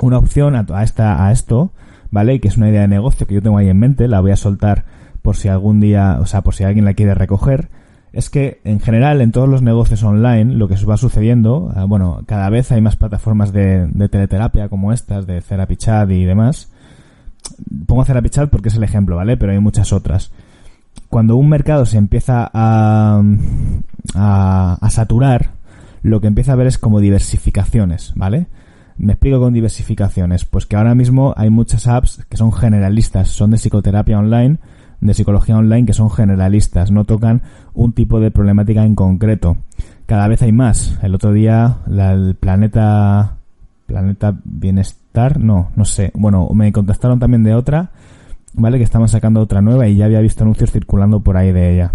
Una 0.00 0.19
opción 0.19 0.55
a, 0.55 0.83
esta, 0.83 1.27
a 1.27 1.33
esto, 1.33 1.71
¿vale? 2.11 2.35
Y 2.35 2.41
que 2.41 2.49
es 2.49 2.57
una 2.57 2.69
idea 2.69 2.83
de 2.83 2.88
negocio 2.88 3.27
que 3.27 3.35
yo 3.35 3.43
tengo 3.43 3.59
ahí 3.59 3.69
en 3.69 3.79
mente, 3.79 4.09
la 4.09 4.21
voy 4.21 4.33
a 4.33 4.37
soltar 4.37 4.85
por 5.23 5.37
si 5.37 5.49
algún 5.49 5.81
día, 5.81 6.19
o 6.21 6.27
sea, 6.27 6.43
por 6.43 6.55
si 6.55 6.65
alguien 6.65 6.85
la 6.85 6.95
quiere 6.95 7.15
recoger, 7.15 7.69
es 8.12 8.31
que 8.31 8.61
en 8.65 8.81
general 8.81 9.21
en 9.21 9.33
todos 9.33 9.49
los 9.49 9.62
negocios 9.62 10.03
online 10.03 10.55
lo 10.55 10.69
que 10.69 10.77
va 10.85 10.97
sucediendo, 10.97 11.73
ah, 11.75 11.85
bueno, 11.85 12.23
cada 12.27 12.49
vez 12.50 12.71
hay 12.73 12.81
más 12.81 12.97
plataformas 12.97 13.53
de, 13.53 13.87
de 13.87 14.09
teleterapia 14.09 14.69
como 14.69 14.93
estas, 14.93 15.27
de 15.27 15.41
Therapy 15.41 15.77
Chat 15.77 16.11
y 16.11 16.25
demás. 16.25 16.71
Pongo 17.87 18.05
Therapy 18.05 18.31
Chat 18.31 18.50
porque 18.50 18.69
es 18.69 18.77
el 18.77 18.83
ejemplo, 18.83 19.17
¿vale? 19.17 19.37
Pero 19.37 19.53
hay 19.53 19.59
muchas 19.59 19.93
otras 19.93 20.33
cuando 21.09 21.37
un 21.37 21.49
mercado 21.49 21.87
se 21.87 21.99
empieza 21.99 22.50
a, 22.52 23.23
a, 24.14 24.90
saturar, 24.90 25.50
lo 26.02 26.21
que 26.21 26.26
empieza 26.26 26.52
a 26.52 26.57
ver 26.57 26.67
es 26.67 26.78
como 26.78 27.00
diversificaciones, 27.00 28.12
¿vale? 28.17 28.47
Me 28.97 29.12
explico 29.12 29.38
con 29.40 29.52
diversificaciones. 29.52 30.45
Pues 30.45 30.67
que 30.67 30.76
ahora 30.76 30.95
mismo 30.95 31.35
hay 31.37 31.50
muchas 31.50 31.87
apps 31.87 32.25
que 32.28 32.37
son 32.37 32.52
generalistas, 32.52 33.28
son 33.28 33.50
de 33.50 33.59
psicoterapia 33.59 34.19
online, 34.19 34.59
de 35.00 35.14
psicología 35.14 35.57
online 35.57 35.87
que 35.87 35.93
son 35.93 36.11
generalistas, 36.11 36.90
no 36.90 37.05
tocan 37.05 37.43
un 37.75 37.93
tipo 37.93 38.21
de 38.21 38.31
problemática 38.31 38.85
en 38.85 38.95
concreto. 38.95 39.57
Cada 40.07 40.26
vez 40.26 40.43
hay 40.43 40.52
más. 40.52 40.99
El 41.02 41.14
otro 41.14 41.33
día 41.33 41.78
el 41.87 42.35
planeta 42.35 43.37
planeta 43.87 44.37
bienestar, 44.45 45.38
no, 45.38 45.71
no 45.75 45.85
sé. 45.85 46.12
Bueno, 46.14 46.49
me 46.52 46.73
contestaron 46.73 47.19
también 47.19 47.43
de 47.43 47.55
otra 47.55 47.90
¿vale? 48.55 48.78
Que 48.78 48.85
estaban 48.85 49.09
sacando 49.09 49.40
otra 49.40 49.61
nueva 49.61 49.88
y 49.88 49.97
ya 49.97 50.07
había 50.07 50.21
visto 50.21 50.45
anuncios 50.45 50.71
circulando 50.73 51.21
por 51.21 51.37
ahí 51.37 51.52
de 51.52 51.75
ella. 51.75 51.93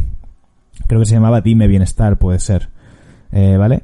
Creo 0.88 1.00
que 1.00 1.06
se 1.06 1.16
llamaba 1.16 1.42
Dime 1.42 1.68
Bienestar, 1.68 2.18
puede 2.18 2.40
ser. 2.40 2.70
Eh, 3.32 3.58
¿Vale? 3.58 3.84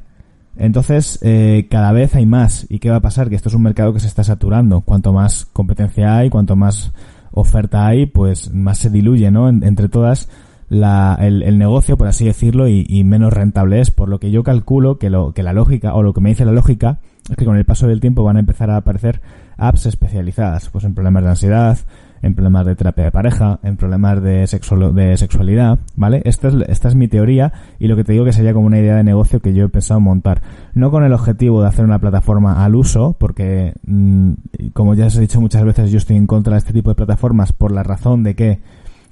Entonces, 0.57 1.19
eh, 1.21 1.67
cada 1.69 1.91
vez 1.93 2.15
hay 2.15 2.25
más. 2.25 2.67
¿Y 2.69 2.79
qué 2.79 2.89
va 2.89 2.97
a 2.97 3.01
pasar? 3.01 3.29
Que 3.29 3.35
esto 3.35 3.49
es 3.49 3.55
un 3.55 3.63
mercado 3.63 3.93
que 3.93 4.01
se 4.01 4.07
está 4.07 4.23
saturando. 4.23 4.81
Cuanto 4.81 5.13
más 5.13 5.45
competencia 5.45 6.17
hay, 6.17 6.29
cuanto 6.29 6.55
más 6.55 6.91
oferta 7.31 7.87
hay, 7.87 8.05
pues 8.05 8.53
más 8.53 8.79
se 8.79 8.89
diluye, 8.89 9.31
¿no? 9.31 9.47
entre 9.47 9.87
todas, 9.87 10.29
la, 10.67 11.17
el, 11.21 11.57
negocio, 11.57 11.97
por 11.97 12.07
así 12.07 12.25
decirlo, 12.25 12.67
y, 12.67 13.03
menos 13.05 13.31
rentable 13.31 13.79
es. 13.79 13.89
Por 13.89 14.09
lo 14.09 14.19
que 14.19 14.31
yo 14.31 14.43
calculo 14.43 14.97
que, 14.97 15.09
lo, 15.09 15.33
que 15.33 15.43
la 15.43 15.53
lógica, 15.53 15.93
o 15.93 16.03
lo 16.03 16.13
que 16.13 16.21
me 16.21 16.29
dice 16.29 16.45
la 16.45 16.51
lógica, 16.51 16.99
es 17.29 17.37
que 17.37 17.45
con 17.45 17.55
el 17.55 17.65
paso 17.65 17.87
del 17.87 18.01
tiempo 18.01 18.23
van 18.23 18.35
a 18.35 18.41
empezar 18.41 18.69
a 18.69 18.77
aparecer 18.77 19.21
apps 19.57 19.85
especializadas, 19.85 20.69
pues 20.69 20.83
en 20.83 20.93
problemas 20.93 21.23
de 21.23 21.29
ansiedad, 21.29 21.77
en 22.21 22.35
problemas 22.35 22.65
de 22.65 22.75
terapia 22.75 23.05
de 23.05 23.11
pareja, 23.11 23.59
en 23.63 23.77
problemas 23.77 24.21
de, 24.21 24.39
de 24.39 25.17
sexualidad, 25.17 25.79
¿vale? 25.95 26.21
Esta 26.25 26.49
es, 26.49 26.55
esta 26.67 26.87
es 26.87 26.95
mi 26.95 27.07
teoría 27.07 27.53
y 27.79 27.87
lo 27.87 27.95
que 27.95 28.03
te 28.03 28.13
digo 28.13 28.25
que 28.25 28.33
sería 28.33 28.53
como 28.53 28.67
una 28.67 28.79
idea 28.79 28.95
de 28.95 29.03
negocio 29.03 29.39
que 29.39 29.53
yo 29.53 29.65
he 29.65 29.69
pensado 29.69 29.99
montar. 29.99 30.41
No 30.73 30.91
con 30.91 31.03
el 31.03 31.13
objetivo 31.13 31.61
de 31.61 31.67
hacer 31.67 31.85
una 31.85 31.99
plataforma 31.99 32.63
al 32.63 32.75
uso, 32.75 33.15
porque, 33.19 33.73
mm, 33.85 34.33
como 34.73 34.95
ya 34.95 35.07
os 35.07 35.15
he 35.15 35.21
dicho 35.21 35.41
muchas 35.41 35.63
veces, 35.63 35.91
yo 35.91 35.97
estoy 35.97 36.17
en 36.17 36.27
contra 36.27 36.53
de 36.53 36.59
este 36.59 36.73
tipo 36.73 36.89
de 36.89 36.95
plataformas 36.95 37.53
por 37.53 37.71
la 37.71 37.83
razón 37.83 38.23
de 38.23 38.35
que 38.35 38.59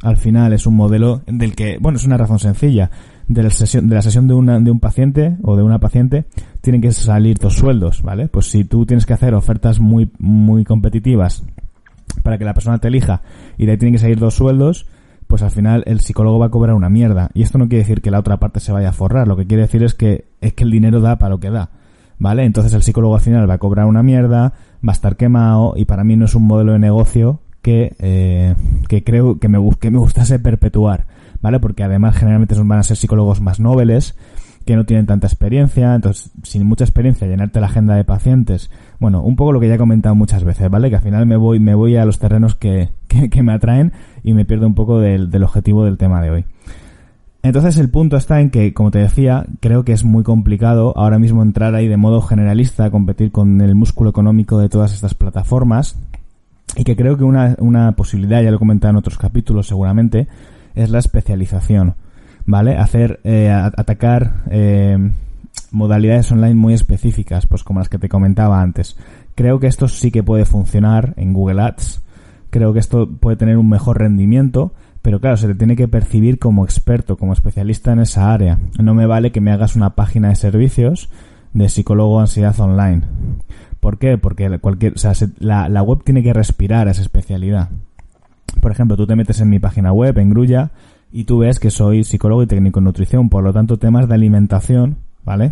al 0.04 0.18
final 0.18 0.54
es 0.54 0.68
un 0.68 0.76
modelo 0.76 1.22
del 1.26 1.56
que, 1.56 1.78
bueno, 1.80 1.98
es 1.98 2.06
una 2.06 2.18
razón 2.18 2.40
sencilla. 2.40 2.92
De 3.28 3.44
la 3.44 3.50
sesión, 3.50 3.90
de 3.90 3.96
la 3.96 4.02
sesión 4.02 4.28
de, 4.28 4.34
una, 4.34 4.58
de 4.60 4.72
un 4.72 4.80
paciente 4.80 5.36
o 5.44 5.58
de 5.58 5.64
una 5.64 5.80
paciente 5.80 6.26
tienen 6.62 6.82
que 6.82 6.94
salir 6.94 7.38
dos 7.38 7.56
sueldos, 7.56 8.02
¿vale? 8.02 8.30
Pues 8.30 8.50
si 8.50 8.64
tú 8.64 8.86
tienes 8.86 9.06
que 9.06 9.14
hacer 9.14 9.34
ofertas 9.34 9.82
muy, 9.82 10.10
muy 10.18 10.64
competitivas 10.64 11.44
para 12.24 12.38
que 12.38 12.46
la 12.46 12.54
persona 12.54 12.80
te 12.80 12.88
elija 12.88 13.22
y 13.58 13.66
de 13.66 13.74
ahí 13.74 13.78
tienen 13.78 13.94
que 13.94 14.00
salir 14.00 14.20
dos 14.20 14.36
sueldos, 14.36 14.88
pues 15.28 15.42
al 15.44 15.52
final 15.52 15.84
el 15.88 16.00
psicólogo 16.00 16.40
va 16.40 16.48
a 16.48 16.52
cobrar 16.52 16.76
una 16.76 16.90
mierda. 16.90 17.30
Y 17.34 17.42
esto 17.42 17.58
no 17.58 17.68
quiere 17.68 17.84
decir 17.84 18.02
que 18.02 18.12
la 18.12 18.20
otra 18.20 18.38
parte 18.38 18.60
se 18.60 18.72
vaya 18.72 18.90
a 18.90 18.94
forrar, 18.94 19.28
lo 19.28 19.36
que 19.36 19.46
quiere 19.46 19.64
decir 19.64 19.84
es 19.84 19.94
que 19.94 20.26
es 20.42 20.54
que 20.54 20.64
el 20.64 20.72
dinero 20.72 21.02
da 21.02 21.18
para 21.18 21.30
lo 21.32 21.40
que 21.40 21.50
da. 21.50 21.70
¿Vale? 22.20 22.46
Entonces 22.46 22.74
el 22.74 22.82
psicólogo 22.82 23.16
al 23.16 23.22
final 23.22 23.48
va 23.48 23.56
a 23.56 23.60
cobrar 23.60 23.86
una 23.86 24.02
mierda, 24.02 24.54
va 24.86 24.92
a 24.92 24.92
estar 24.92 25.18
quemado 25.18 25.74
y 25.76 25.86
para 25.86 26.04
mí 26.04 26.16
no 26.16 26.26
es 26.26 26.34
un 26.34 26.48
modelo 26.48 26.74
de 26.74 26.80
negocio 26.80 27.42
que, 27.62 27.96
eh, 28.00 28.56
que 28.88 29.04
creo 29.04 29.38
que 29.40 29.50
me, 29.50 29.60
que 29.80 29.92
me 29.92 30.00
gustase 30.00 30.40
perpetuar. 30.40 31.06
¿Vale? 31.42 31.60
Porque 31.60 31.84
además 31.84 32.16
generalmente 32.16 32.56
van 32.56 32.80
a 32.80 32.84
ser 32.84 32.98
psicólogos 32.98 33.42
más 33.42 33.60
nobles, 33.60 34.16
que 34.68 34.76
no 34.76 34.86
tienen 34.86 35.06
tanta 35.06 35.26
experiencia, 35.26 35.96
entonces 35.96 36.30
sin 36.44 36.68
mucha 36.68 36.84
experiencia 36.84 37.26
llenarte 37.26 37.62
la 37.62 37.68
agenda 37.68 37.96
de 37.96 38.04
pacientes, 38.04 38.70
bueno, 39.00 39.22
un 39.22 39.36
poco 39.36 39.52
lo 39.52 39.60
que 39.60 39.68
ya 39.68 39.76
he 39.76 39.78
comentado 39.78 40.16
muchas 40.16 40.44
veces, 40.44 40.70
¿vale? 40.70 40.90
Que 40.90 40.96
al 40.96 41.02
final 41.02 41.26
me 41.26 41.38
voy, 41.38 41.60
me 41.60 41.76
voy 41.76 41.96
a 41.96 42.06
los 42.06 42.20
terrenos 42.20 42.56
que, 42.58 42.90
que, 43.08 43.44
me 43.44 43.54
atraen 43.54 43.94
y 44.24 44.34
me 44.34 44.46
pierdo 44.46 44.68
un 44.68 44.76
poco 44.76 45.00
del, 45.00 45.30
del 45.30 45.44
objetivo 45.44 45.86
del 45.86 45.98
tema 45.98 46.22
de 46.22 46.32
hoy. 46.32 46.46
Entonces 47.44 47.78
el 47.78 47.90
punto 47.90 48.18
está 48.18 48.42
en 48.42 48.50
que, 48.50 48.74
como 48.74 48.92
te 48.92 49.00
decía, 49.00 49.46
creo 49.62 49.86
que 49.86 49.94
es 49.94 50.04
muy 50.04 50.24
complicado 50.24 50.94
ahora 50.98 51.20
mismo 51.20 51.44
entrar 51.44 51.76
ahí 51.76 51.88
de 51.88 51.96
modo 51.96 52.22
generalista 52.22 52.90
competir 52.92 53.32
con 53.32 53.62
el 53.62 53.76
músculo 53.76 54.10
económico 54.10 54.58
de 54.58 54.70
todas 54.70 54.94
estas 54.94 55.14
plataformas 55.14 55.98
y 56.76 56.84
que 56.84 56.96
creo 56.96 57.18
que 57.18 57.24
una, 57.24 57.56
una 57.60 57.94
posibilidad, 57.94 58.42
ya 58.42 58.50
lo 58.50 58.58
he 58.58 58.60
comentado 58.60 58.92
en 58.92 58.98
otros 58.98 59.18
capítulos 59.18 59.68
seguramente, 59.68 60.28
es 60.76 60.90
la 60.90 61.00
especialización. 61.00 61.96
¿vale? 62.48 62.78
Hacer, 62.78 63.20
eh, 63.24 63.52
atacar 63.52 64.44
eh, 64.50 64.98
modalidades 65.72 66.32
online 66.32 66.56
muy 66.56 66.74
específicas, 66.74 67.46
pues 67.48 67.64
como 67.64 67.80
las 67.80 67.90
que 67.90 68.00
te 68.00 68.10
comentaba 68.10 68.62
antes. 68.62 68.98
Creo 69.36 69.60
que 69.60 69.68
esto 69.68 69.88
sí 69.88 70.12
que 70.12 70.24
puede 70.24 70.46
funcionar 70.46 71.14
en 71.18 71.34
Google 71.34 71.62
Ads. 71.62 72.04
Creo 72.50 72.74
que 72.74 72.80
esto 72.80 73.10
puede 73.10 73.38
tener 73.38 73.58
un 73.58 73.70
mejor 73.70 74.00
rendimiento, 74.00 74.74
pero 75.02 75.20
claro, 75.20 75.38
se 75.38 75.48
te 75.48 75.56
tiene 75.56 75.76
que 75.76 75.88
percibir 75.88 76.40
como 76.40 76.64
experto, 76.64 77.18
como 77.18 77.34
especialista 77.34 77.92
en 77.94 78.00
esa 78.00 78.34
área. 78.34 78.60
No 78.80 78.94
me 78.94 79.06
vale 79.06 79.32
que 79.32 79.42
me 79.42 79.52
hagas 79.52 79.76
una 79.76 79.92
página 79.92 80.30
de 80.30 80.36
servicios 80.36 81.10
de 81.54 81.70
psicólogo 81.70 82.20
ansiedad 82.20 82.60
online. 82.60 83.04
¿Por 83.80 84.00
qué? 84.00 84.18
Porque 84.18 84.60
cualquier, 84.60 84.94
o 84.94 84.98
sea, 84.98 85.14
la, 85.40 85.70
la 85.70 85.82
web 85.82 86.04
tiene 86.04 86.24
que 86.24 86.34
respirar 86.34 86.88
esa 86.88 87.02
especialidad. 87.02 87.70
Por 88.62 88.72
ejemplo, 88.72 88.98
tú 88.98 89.06
te 89.06 89.16
metes 89.16 89.40
en 89.40 89.50
mi 89.50 89.60
página 89.60 89.92
web, 89.92 90.18
en 90.18 90.30
Grulla, 90.30 90.72
y 91.12 91.24
tú 91.24 91.40
ves 91.40 91.60
que 91.60 91.72
soy 91.72 92.04
psicólogo 92.04 92.44
y 92.44 92.48
técnico 92.48 92.80
en 92.80 92.86
nutrición, 92.86 93.30
por 93.30 93.44
lo 93.44 93.54
tanto 93.54 93.78
temas 93.78 94.08
de 94.08 94.16
alimentación, 94.16 94.98
¿vale? 95.28 95.52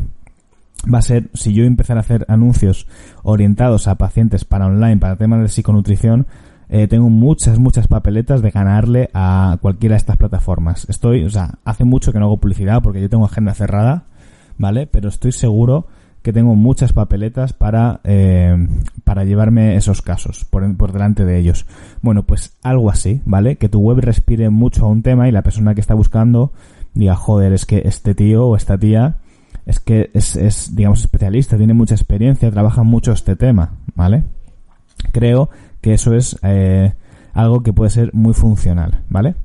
Va 0.91 0.99
a 0.99 1.01
ser, 1.01 1.29
si 1.33 1.53
yo 1.53 1.65
empezar 1.65 1.97
a 1.97 1.99
hacer 1.99 2.25
anuncios 2.29 2.87
orientados 3.23 3.89
a 3.89 3.95
pacientes 3.95 4.45
para 4.45 4.67
online, 4.67 4.97
para 4.97 5.17
temas 5.17 5.41
de 5.41 5.49
psiconutrición, 5.49 6.27
eh, 6.69 6.87
tengo 6.87 7.09
muchas, 7.09 7.59
muchas 7.59 7.87
papeletas 7.87 8.41
de 8.41 8.51
ganarle 8.51 9.09
a 9.13 9.57
cualquiera 9.61 9.93
de 9.93 9.97
estas 9.97 10.15
plataformas. 10.15 10.87
Estoy, 10.89 11.25
o 11.25 11.29
sea, 11.29 11.55
hace 11.65 11.83
mucho 11.83 12.13
que 12.13 12.19
no 12.19 12.25
hago 12.25 12.37
publicidad 12.37 12.81
porque 12.81 13.01
yo 13.01 13.09
tengo 13.09 13.25
agenda 13.25 13.53
cerrada, 13.53 14.05
¿vale? 14.57 14.87
Pero 14.87 15.09
estoy 15.09 15.33
seguro 15.33 15.87
que 16.21 16.31
tengo 16.31 16.55
muchas 16.55 16.93
papeletas 16.93 17.51
para, 17.51 17.99
eh, 18.05 18.55
para 19.03 19.25
llevarme 19.25 19.75
esos 19.75 20.01
casos 20.01 20.45
por, 20.45 20.75
por 20.77 20.93
delante 20.93 21.25
de 21.25 21.37
ellos. 21.37 21.65
Bueno, 22.01 22.23
pues 22.23 22.57
algo 22.63 22.89
así, 22.89 23.21
¿vale? 23.25 23.57
Que 23.57 23.67
tu 23.67 23.79
web 23.81 23.99
respire 23.99 24.49
mucho 24.49 24.85
a 24.85 24.89
un 24.89 25.03
tema 25.03 25.27
y 25.27 25.33
la 25.33 25.43
persona 25.43 25.75
que 25.75 25.81
está 25.81 25.95
buscando 25.95 26.53
diga, 26.93 27.15
joder, 27.15 27.51
es 27.51 27.65
que 27.65 27.81
este 27.85 28.15
tío 28.15 28.47
o 28.47 28.55
esta 28.55 28.77
tía 28.77 29.17
es 29.65 29.79
que 29.79 30.11
es, 30.13 30.35
es 30.35 30.75
digamos, 30.75 31.01
especialista, 31.01 31.57
tiene 31.57 31.73
mucha 31.73 31.95
experiencia, 31.95 32.51
trabaja 32.51 32.83
mucho 32.83 33.11
este 33.11 33.35
tema, 33.35 33.73
¿vale? 33.95 34.23
Creo 35.11 35.49
que 35.81 35.93
eso 35.93 36.13
es 36.13 36.37
eh, 36.43 36.93
algo 37.33 37.63
que 37.63 37.73
puede 37.73 37.89
ser 37.89 38.13
muy 38.13 38.33
funcional, 38.33 39.03
¿vale? 39.09 39.35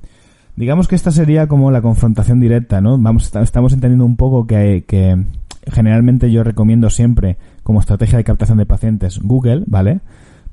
Digamos 0.55 0.87
que 0.87 0.95
esta 0.95 1.11
sería 1.11 1.47
como 1.47 1.71
la 1.71 1.81
confrontación 1.81 2.39
directa, 2.39 2.81
¿no? 2.81 2.97
Vamos, 2.97 3.33
estamos 3.35 3.73
entendiendo 3.73 4.05
un 4.05 4.15
poco 4.15 4.45
que, 4.45 4.83
que 4.87 5.25
generalmente 5.71 6.31
yo 6.31 6.43
recomiendo 6.43 6.89
siempre 6.89 7.37
como 7.63 7.79
estrategia 7.79 8.17
de 8.17 8.23
captación 8.23 8.57
de 8.57 8.65
pacientes 8.65 9.19
Google, 9.19 9.63
¿vale? 9.67 10.01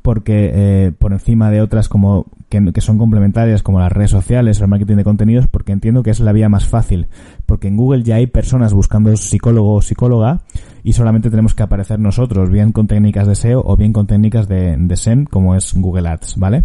Porque 0.03 0.51
eh, 0.55 0.93
por 0.99 1.13
encima 1.13 1.51
de 1.51 1.61
otras 1.61 1.89
como 1.89 2.27
que, 2.49 2.81
son 2.81 2.99
complementarias 2.99 3.63
como 3.63 3.81
las 3.81 3.93
redes 3.93 4.11
sociales 4.11 4.61
o 4.61 4.65
el 4.65 4.71
marketing 4.71 4.97
de 4.97 5.05
contenidos, 5.05 5.47
porque 5.49 5.73
entiendo 5.73 6.03
que 6.03 6.11
es 6.11 6.21
la 6.21 6.33
vía 6.33 6.49
más 6.49 6.67
fácil. 6.67 7.09
Porque 7.47 7.69
en 7.69 7.77
Google 7.77 8.03
ya 8.03 8.17
hay 8.17 8.27
personas 8.27 8.73
buscando 8.73 9.15
psicólogo 9.17 9.75
o 9.75 9.83
psicóloga 9.83 10.41
y 10.83 10.95
solamente 10.95 11.31
tenemos 11.31 11.55
que 11.55 11.63
aparecer 11.63 11.99
nosotros, 11.99 12.51
bien 12.51 12.73
con 12.73 12.87
técnicas 12.87 13.27
de 13.27 13.35
SEO 13.35 13.63
o 13.65 13.77
bien 13.77 13.93
con 13.93 14.07
técnicas 14.07 14.49
de, 14.49 14.77
de 14.79 14.97
SEM 14.97 15.25
como 15.25 15.55
es 15.55 15.75
Google 15.75 16.09
Ads, 16.09 16.37
¿vale? 16.39 16.65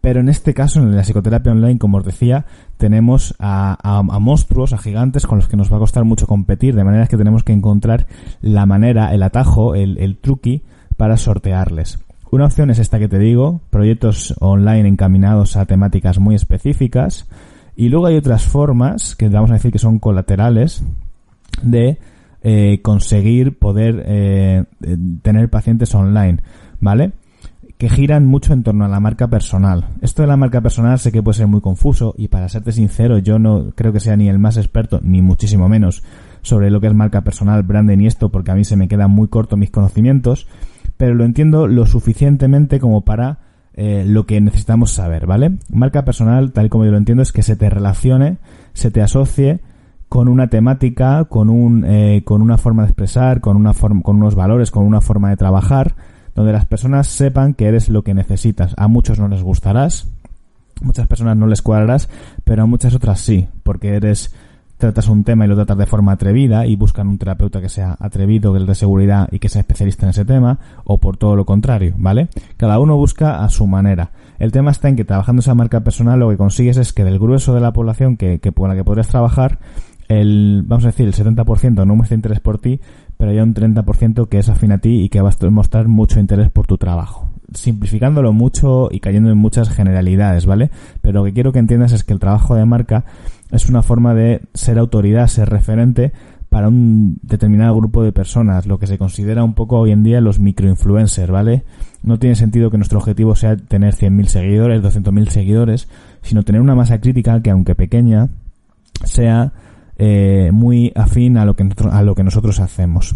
Pero 0.00 0.20
en 0.20 0.30
este 0.30 0.54
caso, 0.54 0.80
en 0.80 0.96
la 0.96 1.02
psicoterapia 1.02 1.52
online, 1.52 1.78
como 1.78 1.98
os 1.98 2.04
decía, 2.04 2.46
tenemos 2.78 3.34
a, 3.38 4.02
monstruos, 4.18 4.72
a 4.72 4.78
gigantes 4.78 5.26
con 5.26 5.38
los 5.38 5.48
que 5.48 5.58
nos 5.58 5.70
va 5.70 5.76
a 5.76 5.80
costar 5.80 6.04
mucho 6.04 6.26
competir, 6.26 6.74
de 6.74 6.84
manera 6.84 7.06
que 7.06 7.18
tenemos 7.18 7.44
que 7.44 7.52
encontrar 7.52 8.06
la 8.40 8.64
manera, 8.64 9.12
el 9.12 9.22
atajo, 9.22 9.74
el, 9.74 9.98
el 9.98 10.16
truqui 10.16 10.62
para 10.96 11.18
sortearles. 11.18 11.98
Una 12.30 12.44
opción 12.44 12.70
es 12.70 12.78
esta 12.78 12.98
que 12.98 13.08
te 13.08 13.18
digo, 13.18 13.60
proyectos 13.70 14.34
online 14.38 14.88
encaminados 14.88 15.56
a 15.56 15.66
temáticas 15.66 16.18
muy 16.18 16.34
específicas. 16.36 17.26
Y 17.74 17.88
luego 17.88 18.06
hay 18.06 18.16
otras 18.16 18.44
formas, 18.44 19.16
que 19.16 19.28
vamos 19.28 19.50
a 19.50 19.54
decir 19.54 19.72
que 19.72 19.78
son 19.78 19.98
colaterales, 19.98 20.82
de 21.62 21.98
eh, 22.42 22.80
conseguir 22.82 23.58
poder 23.58 24.04
eh, 24.06 24.64
tener 25.22 25.48
pacientes 25.50 25.94
online, 25.94 26.38
¿vale? 26.80 27.12
que 27.80 27.88
giran 27.88 28.26
mucho 28.26 28.52
en 28.52 28.62
torno 28.62 28.84
a 28.84 28.88
la 28.88 29.00
marca 29.00 29.28
personal. 29.28 29.86
Esto 30.02 30.20
de 30.20 30.28
la 30.28 30.36
marca 30.36 30.60
personal 30.60 30.98
sé 30.98 31.10
que 31.10 31.22
puede 31.22 31.38
ser 31.38 31.46
muy 31.46 31.62
confuso 31.62 32.14
y 32.18 32.28
para 32.28 32.50
serte 32.50 32.72
sincero 32.72 33.16
yo 33.16 33.38
no 33.38 33.72
creo 33.74 33.90
que 33.90 34.00
sea 34.00 34.18
ni 34.18 34.28
el 34.28 34.38
más 34.38 34.58
experto 34.58 35.00
ni 35.02 35.22
muchísimo 35.22 35.66
menos 35.66 36.02
sobre 36.42 36.70
lo 36.70 36.82
que 36.82 36.88
es 36.88 36.94
marca 36.94 37.22
personal, 37.22 37.62
branding 37.62 38.00
y 38.00 38.06
esto 38.06 38.28
porque 38.28 38.50
a 38.50 38.54
mí 38.54 38.64
se 38.64 38.76
me 38.76 38.86
quedan 38.86 39.10
muy 39.10 39.28
cortos 39.28 39.58
mis 39.58 39.70
conocimientos, 39.70 40.46
pero 41.00 41.14
lo 41.14 41.24
entiendo 41.24 41.66
lo 41.66 41.86
suficientemente 41.86 42.78
como 42.78 43.06
para 43.06 43.38
eh, 43.72 44.04
lo 44.06 44.26
que 44.26 44.38
necesitamos 44.38 44.92
saber, 44.92 45.26
¿vale? 45.26 45.52
Marca 45.70 46.04
personal, 46.04 46.52
tal 46.52 46.68
como 46.68 46.84
yo 46.84 46.90
lo 46.90 46.98
entiendo, 46.98 47.22
es 47.22 47.32
que 47.32 47.42
se 47.42 47.56
te 47.56 47.70
relacione, 47.70 48.36
se 48.74 48.90
te 48.90 49.00
asocie 49.00 49.60
con 50.10 50.28
una 50.28 50.48
temática, 50.48 51.24
con 51.24 51.48
un, 51.48 51.86
eh, 51.86 52.20
con 52.26 52.42
una 52.42 52.58
forma 52.58 52.82
de 52.82 52.88
expresar, 52.88 53.40
con 53.40 53.56
una 53.56 53.72
forma, 53.72 54.02
con 54.02 54.16
unos 54.16 54.34
valores, 54.34 54.70
con 54.70 54.84
una 54.84 55.00
forma 55.00 55.30
de 55.30 55.38
trabajar, 55.38 55.94
donde 56.34 56.52
las 56.52 56.66
personas 56.66 57.06
sepan 57.06 57.54
que 57.54 57.64
eres 57.64 57.88
lo 57.88 58.02
que 58.04 58.12
necesitas. 58.12 58.74
A 58.76 58.86
muchos 58.86 59.18
no 59.18 59.26
les 59.26 59.42
gustarás, 59.42 60.06
muchas 60.82 61.06
personas 61.06 61.38
no 61.38 61.46
les 61.46 61.62
cuadrarás, 61.62 62.10
pero 62.44 62.64
a 62.64 62.66
muchas 62.66 62.94
otras 62.94 63.20
sí, 63.20 63.48
porque 63.62 63.94
eres 63.94 64.34
tratas 64.80 65.08
un 65.08 65.22
tema 65.22 65.44
y 65.44 65.48
lo 65.48 65.54
tratas 65.54 65.78
de 65.78 65.86
forma 65.86 66.12
atrevida 66.12 66.66
y 66.66 66.74
buscan 66.74 67.06
un 67.06 67.18
terapeuta 67.18 67.60
que 67.60 67.68
sea 67.68 67.96
atrevido, 68.00 68.52
que 68.52 68.58
es 68.58 68.66
de 68.66 68.74
seguridad 68.74 69.28
y 69.30 69.38
que 69.38 69.48
sea 69.48 69.60
especialista 69.60 70.06
en 70.06 70.10
ese 70.10 70.24
tema, 70.24 70.58
o 70.84 70.98
por 70.98 71.16
todo 71.16 71.36
lo 71.36 71.46
contrario, 71.46 71.94
¿vale? 71.98 72.28
Cada 72.56 72.80
uno 72.80 72.96
busca 72.96 73.44
a 73.44 73.48
su 73.48 73.66
manera. 73.68 74.10
El 74.40 74.50
tema 74.50 74.72
está 74.72 74.88
en 74.88 74.96
que 74.96 75.04
trabajando 75.04 75.40
esa 75.40 75.54
marca 75.54 75.80
personal 75.80 76.18
lo 76.18 76.30
que 76.30 76.36
consigues 76.36 76.78
es 76.78 76.92
que 76.92 77.04
del 77.04 77.18
grueso 77.18 77.54
de 77.54 77.60
la 77.60 77.72
población 77.72 78.16
que, 78.16 78.40
que 78.40 78.50
con 78.50 78.68
la 78.68 78.74
que 78.74 78.84
podrías 78.84 79.08
trabajar, 79.08 79.58
el, 80.08 80.64
vamos 80.66 80.84
a 80.84 80.88
decir, 80.88 81.06
el 81.06 81.14
70% 81.14 81.86
no 81.86 81.94
muestra 81.94 82.16
interés 82.16 82.40
por 82.40 82.58
ti, 82.58 82.80
pero 83.16 83.30
hay 83.30 83.38
un 83.38 83.54
30% 83.54 84.28
que 84.28 84.38
es 84.38 84.48
afín 84.48 84.72
a 84.72 84.78
ti 84.78 85.02
y 85.02 85.08
que 85.08 85.20
va 85.20 85.30
a 85.30 85.50
mostrar 85.50 85.88
mucho 85.88 86.18
interés 86.18 86.50
por 86.50 86.66
tu 86.66 86.78
trabajo. 86.78 87.28
simplificándolo 87.52 88.32
mucho 88.32 88.88
y 88.90 89.00
cayendo 89.00 89.30
en 89.30 89.38
muchas 89.38 89.68
generalidades, 89.68 90.46
¿vale? 90.46 90.70
Pero 91.02 91.20
lo 91.20 91.24
que 91.24 91.32
quiero 91.32 91.52
que 91.52 91.58
entiendas 91.58 91.92
es 91.92 92.02
que 92.02 92.12
el 92.12 92.18
trabajo 92.18 92.54
de 92.54 92.64
marca 92.64 93.04
es 93.50 93.68
una 93.68 93.82
forma 93.82 94.14
de 94.14 94.42
ser 94.54 94.78
autoridad, 94.78 95.26
ser 95.26 95.48
referente 95.48 96.12
para 96.48 96.68
un 96.68 97.18
determinado 97.22 97.76
grupo 97.76 98.02
de 98.02 98.12
personas, 98.12 98.66
lo 98.66 98.78
que 98.78 98.88
se 98.88 98.98
considera 98.98 99.44
un 99.44 99.54
poco 99.54 99.78
hoy 99.78 99.92
en 99.92 100.02
día 100.02 100.20
los 100.20 100.40
microinfluencers, 100.40 101.30
¿vale? 101.30 101.62
No 102.02 102.18
tiene 102.18 102.34
sentido 102.34 102.70
que 102.70 102.76
nuestro 102.76 102.98
objetivo 102.98 103.36
sea 103.36 103.56
tener 103.56 103.94
100.000 103.94 104.24
seguidores, 104.26 104.82
200.000 104.82 105.28
seguidores, 105.28 105.88
sino 106.22 106.42
tener 106.42 106.60
una 106.60 106.74
masa 106.74 107.00
crítica 107.00 107.40
que, 107.40 107.50
aunque 107.50 107.76
pequeña, 107.76 108.28
sea 109.04 109.52
eh, 109.96 110.50
muy 110.52 110.92
afín 110.96 111.36
a 111.36 111.44
lo 111.44 111.54
que, 111.54 111.68
a 111.90 112.02
lo 112.02 112.14
que 112.16 112.24
nosotros 112.24 112.58
hacemos. 112.58 113.14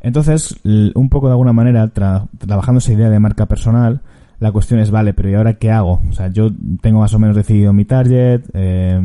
Entonces, 0.00 0.56
un 0.64 1.08
poco 1.10 1.28
de 1.28 1.32
alguna 1.32 1.52
manera, 1.52 1.88
trabajando 1.88 2.78
esa 2.78 2.92
idea 2.92 3.10
de 3.10 3.20
marca 3.20 3.46
personal, 3.46 4.00
la 4.40 4.52
cuestión 4.52 4.80
es, 4.80 4.90
vale, 4.90 5.14
pero 5.14 5.30
¿y 5.30 5.34
ahora 5.34 5.54
qué 5.54 5.70
hago? 5.70 6.00
O 6.08 6.12
sea, 6.12 6.28
yo 6.28 6.50
tengo 6.80 7.00
más 7.00 7.12
o 7.14 7.18
menos 7.18 7.34
decidido 7.34 7.72
mi 7.72 7.84
target, 7.84 8.42
eh, 8.54 9.00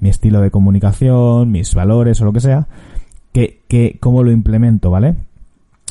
mi 0.00 0.08
estilo 0.08 0.40
de 0.40 0.50
comunicación, 0.50 1.50
mis 1.50 1.74
valores 1.74 2.20
o 2.20 2.24
lo 2.24 2.32
que 2.32 2.40
sea, 2.40 2.66
que, 3.32 3.60
que, 3.68 3.98
¿cómo 4.00 4.22
lo 4.22 4.30
implemento, 4.30 4.90
vale? 4.90 5.16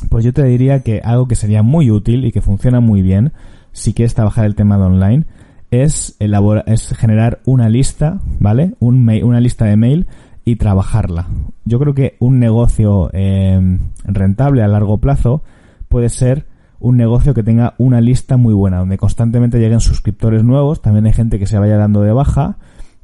Pues 0.10 0.26
yo 0.26 0.34
te 0.34 0.44
diría 0.44 0.82
que 0.82 1.02
algo 1.04 1.28
que 1.28 1.36
sería 1.36 1.62
muy 1.62 1.92
útil 1.92 2.26
y 2.26 2.32
que 2.32 2.42
funciona 2.42 2.80
muy 2.80 3.02
bien, 3.02 3.34
si 3.72 3.94
quieres 3.94 4.16
trabajar 4.16 4.46
el 4.46 4.56
tema 4.56 4.78
de 4.78 4.84
online, 4.84 5.26
es 5.70 6.16
elaborar, 6.20 6.64
es 6.68 6.90
generar 6.96 7.40
una 7.46 7.70
lista, 7.70 8.20
¿vale? 8.40 8.74
Un 8.80 9.04
mail, 9.06 9.24
una 9.24 9.40
lista 9.40 9.66
de 9.66 9.76
mail 9.78 10.08
y 10.46 10.56
trabajarla. 10.56 11.28
Yo 11.66 11.78
creo 11.78 11.94
que 11.94 12.16
un 12.20 12.40
negocio 12.40 13.10
eh, 13.14 13.80
rentable 14.06 14.64
a 14.64 14.68
largo 14.68 14.98
plazo 14.98 15.44
puede 15.90 16.10
ser 16.10 16.46
un 16.80 16.98
negocio 16.98 17.34
que 17.34 17.44
tenga 17.44 17.74
una 17.78 18.02
lista 18.02 18.38
muy 18.38 18.54
buena, 18.54 18.80
donde 18.80 18.98
constantemente 18.98 19.60
lleguen 19.60 19.80
suscriptores 19.80 20.44
nuevos, 20.44 20.82
también 20.82 21.06
hay 21.06 21.14
gente 21.14 21.40
que 21.40 21.48
se 21.48 21.58
vaya 21.58 21.78
dando 21.78 22.02
de 22.02 22.14
baja 22.14 22.58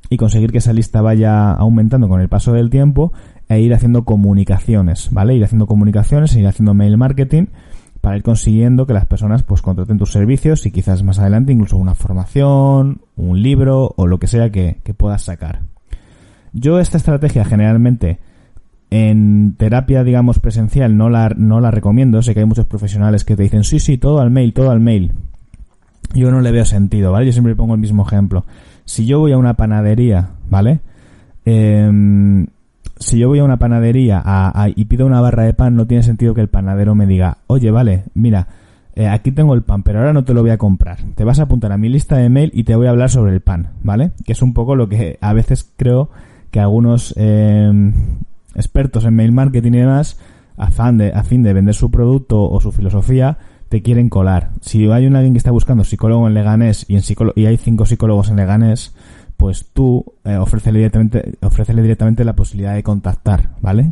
y 0.10 0.18
conseguir 0.18 0.52
que 0.52 0.60
esa 0.60 0.74
lista 0.74 1.02
vaya 1.02 1.52
aumentando 1.52 2.08
con 2.08 2.22
el 2.22 2.30
paso 2.30 2.54
del 2.54 2.70
tiempo 2.70 3.14
e 3.50 3.60
ir 3.60 3.74
haciendo 3.74 4.06
comunicaciones, 4.06 5.10
¿vale? 5.12 5.36
Ir 5.36 5.44
haciendo 5.44 5.68
comunicaciones, 5.68 6.36
ir 6.36 6.48
haciendo 6.48 6.74
mail 6.74 6.98
marketing 6.98 7.48
para 8.02 8.18
ir 8.18 8.24
consiguiendo 8.24 8.86
que 8.86 8.94
las 8.94 9.06
personas 9.06 9.44
pues 9.44 9.62
contraten 9.62 9.98
tus 9.98 10.12
servicios 10.12 10.66
y 10.66 10.72
quizás 10.72 11.04
más 11.04 11.20
adelante 11.20 11.54
incluso 11.54 11.78
una 11.78 11.96
formación, 11.96 13.02
un 13.16 13.42
libro 13.42 13.94
o 13.96 14.08
lo 14.08 14.20
que 14.20 14.28
sea 14.28 14.52
que, 14.52 14.82
que 14.84 14.94
puedas 14.94 15.24
sacar. 15.24 15.62
Yo 16.52 16.80
esta 16.80 16.98
estrategia 16.98 17.46
generalmente 17.46 18.20
en 18.94 19.56
terapia, 19.58 20.04
digamos, 20.04 20.38
presencial 20.38 20.96
no 20.96 21.10
la, 21.10 21.30
no 21.36 21.60
la 21.60 21.72
recomiendo. 21.72 22.22
Sé 22.22 22.36
que 22.36 22.42
hay 22.42 22.46
muchos 22.46 22.68
profesionales 22.68 23.26
que 23.26 23.36
te 23.36 23.42
dicen, 23.42 23.64
sí, 23.64 23.80
sí, 23.80 23.98
todo 23.98 24.20
al 24.20 24.30
mail, 24.30 24.54
todo 24.54 24.70
al 24.70 24.82
mail. 24.82 25.14
Yo 26.14 26.30
no 26.30 26.42
le 26.42 26.52
veo 26.52 26.64
sentido, 26.64 27.12
¿vale? 27.12 27.26
Yo 27.26 27.32
siempre 27.32 27.56
pongo 27.56 27.74
el 27.74 27.80
mismo 27.80 28.06
ejemplo. 28.06 28.46
Si 28.86 29.08
yo 29.08 29.20
voy 29.20 29.32
a 29.32 29.40
una 29.40 29.56
panadería, 29.56 30.30
¿vale? 30.48 30.82
Em, 31.44 32.46
si 33.00 33.18
yo 33.18 33.30
voy 33.30 33.40
a 33.40 33.44
una 33.44 33.58
panadería 33.58 34.22
y 34.76 34.86
pido 34.86 35.08
una 35.08 35.22
barra 35.22 35.42
de 35.42 35.56
pan, 35.56 35.76
no 35.76 35.88
tiene 35.88 36.04
sentido 36.04 36.36
que 36.36 36.42
el 36.42 36.50
panadero 36.50 36.94
me 36.94 37.08
diga, 37.08 37.40
oye, 37.48 37.72
vale, 37.72 38.04
mira, 38.14 38.48
eh, 38.94 39.08
aquí 39.08 39.32
tengo 39.32 39.56
el 39.56 39.64
pan, 39.64 39.82
pero 39.82 40.00
ahora 40.00 40.14
no 40.14 40.24
te 40.24 40.36
lo 40.36 40.42
voy 40.42 40.52
a 40.52 40.60
comprar. 40.60 41.00
Te 41.16 41.24
vas 41.24 41.40
a 41.40 41.44
apuntar 41.44 41.72
a 41.72 41.80
mi 41.80 41.90
lista 41.90 42.18
de 42.18 42.30
mail 42.30 42.52
y 42.54 42.64
te 42.64 42.76
voy 42.76 42.86
a 42.86 42.92
hablar 42.92 43.10
sobre 43.10 43.34
el 43.34 43.42
pan, 43.42 43.70
¿vale? 43.82 44.12
Que 44.24 44.34
es 44.34 44.44
un 44.44 44.54
poco 44.54 44.76
lo 44.76 44.88
que 44.88 45.18
a 45.20 45.34
veces 45.34 45.68
creo 45.78 46.12
que 46.52 46.60
algunos 46.60 47.16
eh, 47.18 47.72
expertos 48.56 49.06
en 49.06 49.16
mail 49.16 49.32
marketing 49.32 49.74
y 49.74 49.78
demás, 49.80 50.20
a, 50.58 50.70
fin 50.70 50.98
de, 50.98 51.12
a 51.14 51.24
fin 51.24 51.44
de 51.44 51.54
vender 51.54 51.76
su 51.76 51.92
producto 51.92 52.50
o 52.50 52.60
su 52.60 52.72
filosofía, 52.72 53.38
te 53.70 53.82
quieren 53.82 54.10
colar. 54.10 54.52
Si 54.62 54.90
hay 54.92 55.08
un 55.08 55.16
alguien 55.16 55.34
que 55.34 55.40
está 55.40 55.52
buscando 55.52 55.84
psicólogo 55.84 56.28
en 56.28 56.36
Leganés 56.36 56.86
y, 56.88 56.96
en 56.96 57.04
y 57.36 57.46
hay 57.46 57.58
cinco 57.58 57.86
psicólogos 57.86 58.30
en 58.30 58.36
Leganés, 58.36 58.94
pues 59.38 59.66
tú 59.74 60.06
eh, 60.24 60.40
directamente, 60.72 61.38
ofrécele 61.42 61.82
directamente 61.82 62.24
la 62.24 62.36
posibilidad 62.36 62.76
de 62.76 62.84
contactar, 62.84 63.50
¿vale? 63.62 63.90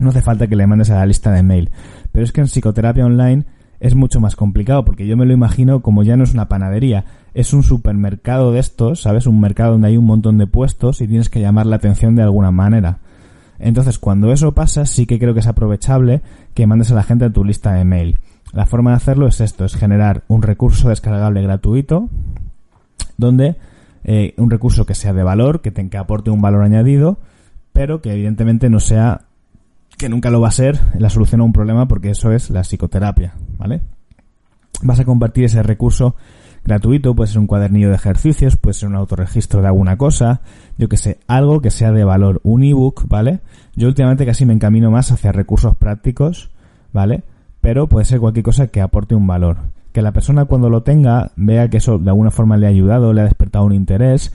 No 0.00 0.10
hace 0.10 0.22
falta 0.22 0.46
que 0.46 0.56
le 0.56 0.66
mandes 0.66 0.90
a 0.90 0.94
la 0.94 1.06
lista 1.06 1.32
de 1.32 1.42
mail. 1.42 1.70
Pero 2.12 2.24
es 2.24 2.32
que 2.32 2.40
en 2.40 2.46
psicoterapia 2.46 3.04
online 3.04 3.44
es 3.80 3.96
mucho 3.96 4.20
más 4.20 4.36
complicado 4.36 4.84
porque 4.84 5.06
yo 5.06 5.16
me 5.16 5.26
lo 5.26 5.32
imagino 5.32 5.82
como 5.82 6.04
ya 6.04 6.16
no 6.16 6.24
es 6.24 6.32
una 6.32 6.48
panadería, 6.48 7.04
es 7.34 7.52
un 7.52 7.64
supermercado 7.64 8.52
de 8.52 8.60
estos, 8.60 9.02
¿sabes? 9.02 9.26
Un 9.26 9.40
mercado 9.40 9.72
donde 9.72 9.88
hay 9.88 9.96
un 9.96 10.06
montón 10.06 10.38
de 10.38 10.46
puestos 10.46 11.00
y 11.00 11.08
tienes 11.08 11.28
que 11.28 11.40
llamar 11.40 11.66
la 11.66 11.76
atención 11.76 12.14
de 12.14 12.22
alguna 12.22 12.52
manera. 12.52 13.00
Entonces, 13.62 13.98
cuando 13.98 14.32
eso 14.32 14.52
pasa, 14.52 14.86
sí 14.86 15.06
que 15.06 15.18
creo 15.18 15.34
que 15.34 15.40
es 15.40 15.46
aprovechable 15.46 16.20
que 16.54 16.66
mandes 16.66 16.90
a 16.90 16.94
la 16.94 17.02
gente 17.02 17.24
a 17.24 17.32
tu 17.32 17.44
lista 17.44 17.72
de 17.72 17.84
mail. 17.84 18.18
La 18.52 18.66
forma 18.66 18.90
de 18.90 18.96
hacerlo 18.96 19.26
es 19.26 19.40
esto, 19.40 19.64
es 19.64 19.76
generar 19.76 20.24
un 20.28 20.42
recurso 20.42 20.88
descargable 20.88 21.42
gratuito, 21.42 22.08
donde 23.16 23.56
eh, 24.04 24.34
un 24.36 24.50
recurso 24.50 24.84
que 24.84 24.94
sea 24.94 25.12
de 25.12 25.22
valor, 25.22 25.60
que, 25.60 25.70
te, 25.70 25.88
que 25.88 25.96
aporte 25.96 26.30
un 26.30 26.42
valor 26.42 26.64
añadido, 26.64 27.18
pero 27.72 28.02
que 28.02 28.12
evidentemente 28.12 28.68
no 28.68 28.80
sea 28.80 29.22
que 29.96 30.08
nunca 30.08 30.30
lo 30.30 30.40
va 30.40 30.48
a 30.48 30.52
ser 30.52 30.78
la 30.98 31.10
solución 31.10 31.40
a 31.40 31.44
un 31.44 31.52
problema 31.52 31.86
porque 31.86 32.10
eso 32.10 32.32
es 32.32 32.50
la 32.50 32.62
psicoterapia, 32.62 33.34
¿vale? 33.58 33.80
Vas 34.82 34.98
a 34.98 35.04
compartir 35.04 35.44
ese 35.44 35.62
recurso 35.62 36.16
gratuito, 36.64 37.14
puede 37.14 37.30
ser 37.30 37.40
un 37.40 37.46
cuadernillo 37.46 37.88
de 37.88 37.96
ejercicios, 37.96 38.56
puede 38.56 38.74
ser 38.74 38.88
un 38.88 38.96
autorregistro 38.96 39.60
de 39.60 39.68
alguna 39.68 39.96
cosa, 39.96 40.40
yo 40.78 40.88
que 40.88 40.96
sé, 40.96 41.18
algo 41.26 41.60
que 41.60 41.70
sea 41.70 41.92
de 41.92 42.04
valor, 42.04 42.40
un 42.44 42.62
ebook, 42.62 43.06
¿vale? 43.08 43.40
Yo 43.74 43.88
últimamente 43.88 44.26
casi 44.26 44.46
me 44.46 44.52
encamino 44.52 44.90
más 44.90 45.10
hacia 45.10 45.32
recursos 45.32 45.74
prácticos, 45.76 46.50
¿vale? 46.92 47.22
Pero 47.60 47.88
puede 47.88 48.04
ser 48.04 48.20
cualquier 48.20 48.44
cosa 48.44 48.68
que 48.68 48.80
aporte 48.80 49.14
un 49.14 49.26
valor. 49.26 49.58
Que 49.92 50.02
la 50.02 50.12
persona 50.12 50.46
cuando 50.46 50.70
lo 50.70 50.82
tenga 50.82 51.32
vea 51.36 51.68
que 51.68 51.76
eso 51.76 51.98
de 51.98 52.10
alguna 52.10 52.30
forma 52.30 52.56
le 52.56 52.66
ha 52.66 52.70
ayudado, 52.70 53.12
le 53.12 53.20
ha 53.20 53.24
despertado 53.24 53.64
un 53.64 53.74
interés, 53.74 54.32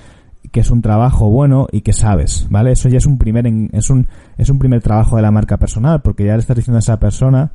que 0.51 0.59
es 0.59 0.71
un 0.71 0.81
trabajo 0.81 1.29
bueno 1.29 1.67
y 1.71 1.81
que 1.81 1.93
sabes, 1.93 2.47
¿vale? 2.49 2.71
Eso 2.71 2.89
ya 2.89 2.97
es 2.97 3.05
un 3.05 3.17
primer 3.17 3.47
es 3.71 3.89
un 3.89 4.07
es 4.37 4.49
un 4.49 4.59
primer 4.59 4.81
trabajo 4.81 5.15
de 5.15 5.21
la 5.21 5.31
marca 5.31 5.57
personal, 5.57 6.01
porque 6.01 6.25
ya 6.25 6.33
le 6.33 6.39
estás 6.39 6.57
diciendo 6.57 6.77
a 6.77 6.79
esa 6.79 6.99
persona 6.99 7.51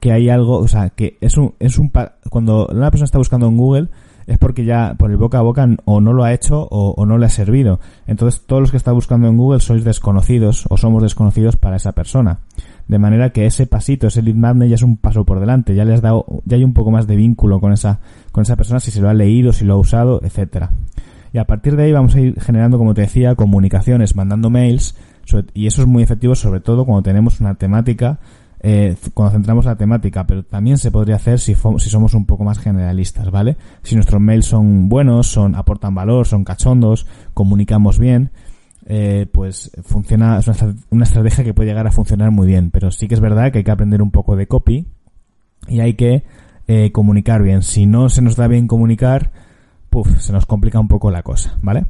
que 0.00 0.12
hay 0.12 0.28
algo, 0.28 0.58
o 0.58 0.68
sea, 0.68 0.90
que 0.90 1.16
es 1.20 1.36
un 1.36 1.54
es 1.58 1.78
un 1.78 1.90
cuando 2.30 2.66
una 2.70 2.90
persona 2.90 3.06
está 3.06 3.18
buscando 3.18 3.46
en 3.48 3.56
Google 3.56 3.88
es 4.26 4.38
porque 4.38 4.64
ya 4.64 4.94
por 4.98 5.10
el 5.10 5.16
boca 5.16 5.38
a 5.38 5.42
boca 5.42 5.68
o 5.84 6.00
no 6.00 6.12
lo 6.12 6.24
ha 6.24 6.32
hecho 6.32 6.66
o, 6.70 7.06
no 7.06 7.18
le 7.18 7.26
ha 7.26 7.30
servido. 7.30 7.80
Entonces 8.06 8.42
todos 8.46 8.60
los 8.60 8.70
que 8.70 8.76
está 8.76 8.92
buscando 8.92 9.28
en 9.28 9.36
Google 9.36 9.60
sois 9.60 9.84
desconocidos 9.84 10.66
o 10.68 10.76
somos 10.76 11.02
desconocidos 11.02 11.56
para 11.56 11.76
esa 11.76 11.92
persona. 11.92 12.40
De 12.88 12.98
manera 12.98 13.30
que 13.30 13.46
ese 13.46 13.66
pasito, 13.66 14.06
ese 14.06 14.22
lead 14.22 14.36
magnet 14.36 14.68
ya 14.68 14.74
es 14.76 14.82
un 14.82 14.96
paso 14.96 15.24
por 15.24 15.40
delante, 15.40 15.74
ya 15.74 15.84
le 15.84 15.94
has 15.94 16.02
dado, 16.02 16.24
ya 16.44 16.56
hay 16.56 16.64
un 16.64 16.72
poco 16.72 16.90
más 16.90 17.06
de 17.06 17.16
vínculo 17.16 17.60
con 17.60 17.72
esa, 17.72 18.00
con 18.32 18.42
esa 18.42 18.56
persona 18.56 18.80
si 18.80 18.90
se 18.90 19.00
lo 19.00 19.08
ha 19.08 19.14
leído, 19.14 19.52
si 19.52 19.64
lo 19.64 19.74
ha 19.74 19.76
usado, 19.76 20.20
etcétera. 20.22 20.70
Y 21.32 21.38
a 21.38 21.44
partir 21.44 21.76
de 21.76 21.84
ahí 21.84 21.92
vamos 21.92 22.14
a 22.14 22.20
ir 22.20 22.40
generando, 22.40 22.78
como 22.78 22.94
te 22.94 23.02
decía, 23.02 23.34
comunicaciones, 23.34 24.14
mandando 24.14 24.50
mails, 24.50 24.94
y 25.54 25.66
eso 25.66 25.82
es 25.82 25.88
muy 25.88 26.02
efectivo 26.02 26.34
sobre 26.34 26.60
todo 26.60 26.84
cuando 26.84 27.02
tenemos 27.02 27.40
una 27.40 27.54
temática, 27.54 28.18
eh, 28.68 28.96
cuando 29.14 29.62
la 29.62 29.76
temática, 29.76 30.26
pero 30.26 30.42
también 30.42 30.76
se 30.76 30.90
podría 30.90 31.14
hacer 31.14 31.38
si, 31.38 31.54
somos 31.54 32.14
un 32.14 32.26
poco 32.26 32.42
más 32.42 32.58
generalistas, 32.58 33.30
¿vale? 33.30 33.56
Si 33.84 33.94
nuestros 33.94 34.20
mails 34.20 34.46
son 34.46 34.88
buenos, 34.88 35.28
son 35.28 35.54
aportan 35.54 35.94
valor, 35.94 36.26
son 36.26 36.42
cachondos, 36.42 37.06
comunicamos 37.32 38.00
bien, 38.00 38.32
eh, 38.86 39.28
pues 39.30 39.70
funciona, 39.84 40.40
es 40.40 40.48
una, 40.90 41.04
estrategia 41.04 41.44
que 41.44 41.54
puede 41.54 41.68
llegar 41.68 41.86
a 41.86 41.92
funcionar 41.92 42.32
muy 42.32 42.48
bien, 42.48 42.72
pero 42.72 42.90
sí 42.90 43.06
que 43.06 43.14
es 43.14 43.20
verdad 43.20 43.52
que 43.52 43.58
hay 43.58 43.64
que 43.64 43.70
aprender 43.70 44.02
un 44.02 44.10
poco 44.10 44.34
de 44.34 44.48
copy 44.48 44.84
y 45.68 45.78
hay 45.78 45.94
que 45.94 46.24
eh, 46.66 46.90
comunicar 46.90 47.44
bien. 47.44 47.62
Si 47.62 47.86
no 47.86 48.08
se 48.08 48.20
nos 48.20 48.34
da 48.34 48.48
bien 48.48 48.66
comunicar, 48.66 49.30
se 50.18 50.32
nos 50.32 50.44
complica 50.44 50.80
un 50.80 50.88
poco 50.88 51.12
la 51.12 51.22
cosa, 51.22 51.56
¿vale? 51.62 51.86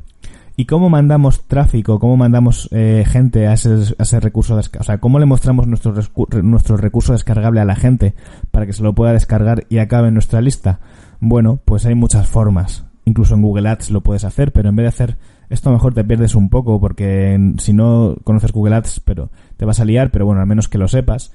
¿Y 0.57 0.65
cómo 0.65 0.89
mandamos 0.89 1.45
tráfico, 1.47 1.99
cómo 1.99 2.17
mandamos 2.17 2.69
eh, 2.73 3.05
gente 3.07 3.47
a 3.47 3.53
ese, 3.53 3.95
ese 3.99 4.21
recurso, 4.21 4.57
o 4.57 4.83
sea, 4.83 4.99
cómo 4.99 5.19
le 5.19 5.27
mostramos 5.27 5.67
nuestro, 5.67 5.95
nuestro 6.43 6.77
recurso 6.79 7.13
descargable 7.13 7.61
a 7.61 7.67
la 7.67 7.77
gente 7.77 8.15
para 8.51 8.65
que 8.65 8.73
se 8.73 8.83
lo 8.83 8.95
pueda 8.95 9.13
descargar 9.13 9.67
y 9.69 9.79
acabe 9.79 10.09
en 10.09 10.15
nuestra 10.15 10.41
lista? 10.41 10.81
Bueno, 11.21 11.61
pues 11.65 11.85
hay 11.85 11.95
muchas 11.95 12.27
formas. 12.27 12.87
Incluso 13.05 13.35
en 13.35 13.43
Google 13.43 13.69
Ads 13.69 13.91
lo 13.91 14.01
puedes 14.03 14.25
hacer, 14.25 14.53
pero 14.53 14.71
en 14.71 14.77
vez 14.77 14.85
de 14.85 14.89
hacer 14.89 15.19
esto 15.49 15.71
mejor 15.71 15.95
te 15.95 16.05
pierdes 16.05 16.35
un 16.35 16.49
poco 16.49 16.81
porque 16.81 17.39
si 17.59 17.73
no 17.73 18.17
conoces 18.25 18.53
Google 18.53 18.77
Ads, 18.77 19.01
pero 19.01 19.31
te 19.57 19.65
vas 19.65 19.81
a 19.81 19.85
liar, 19.85 20.11
pero 20.11 20.27
bueno, 20.27 20.41
al 20.41 20.47
menos 20.47 20.69
que 20.69 20.79
lo 20.79 20.89
sepas. 20.89 21.33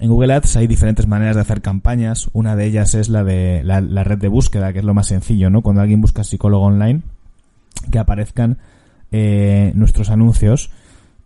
En 0.00 0.10
Google 0.10 0.34
Ads 0.34 0.56
hay 0.56 0.66
diferentes 0.66 1.06
maneras 1.06 1.36
de 1.36 1.42
hacer 1.42 1.62
campañas. 1.62 2.28
Una 2.32 2.56
de 2.56 2.66
ellas 2.66 2.94
es 2.94 3.08
la 3.08 3.24
de 3.24 3.62
la, 3.64 3.80
red 4.04 4.18
de 4.18 4.28
búsqueda, 4.28 4.72
que 4.72 4.80
es 4.80 4.84
lo 4.84 4.92
más 4.92 5.06
sencillo, 5.06 5.50
¿no? 5.50 5.62
Cuando 5.62 5.82
alguien 5.82 6.00
busca 6.00 6.24
psicólogo 6.24 6.64
online, 6.64 7.02
que 7.90 7.98
aparezcan 7.98 8.58
eh, 9.12 9.72
nuestros 9.74 10.10
anuncios. 10.10 10.70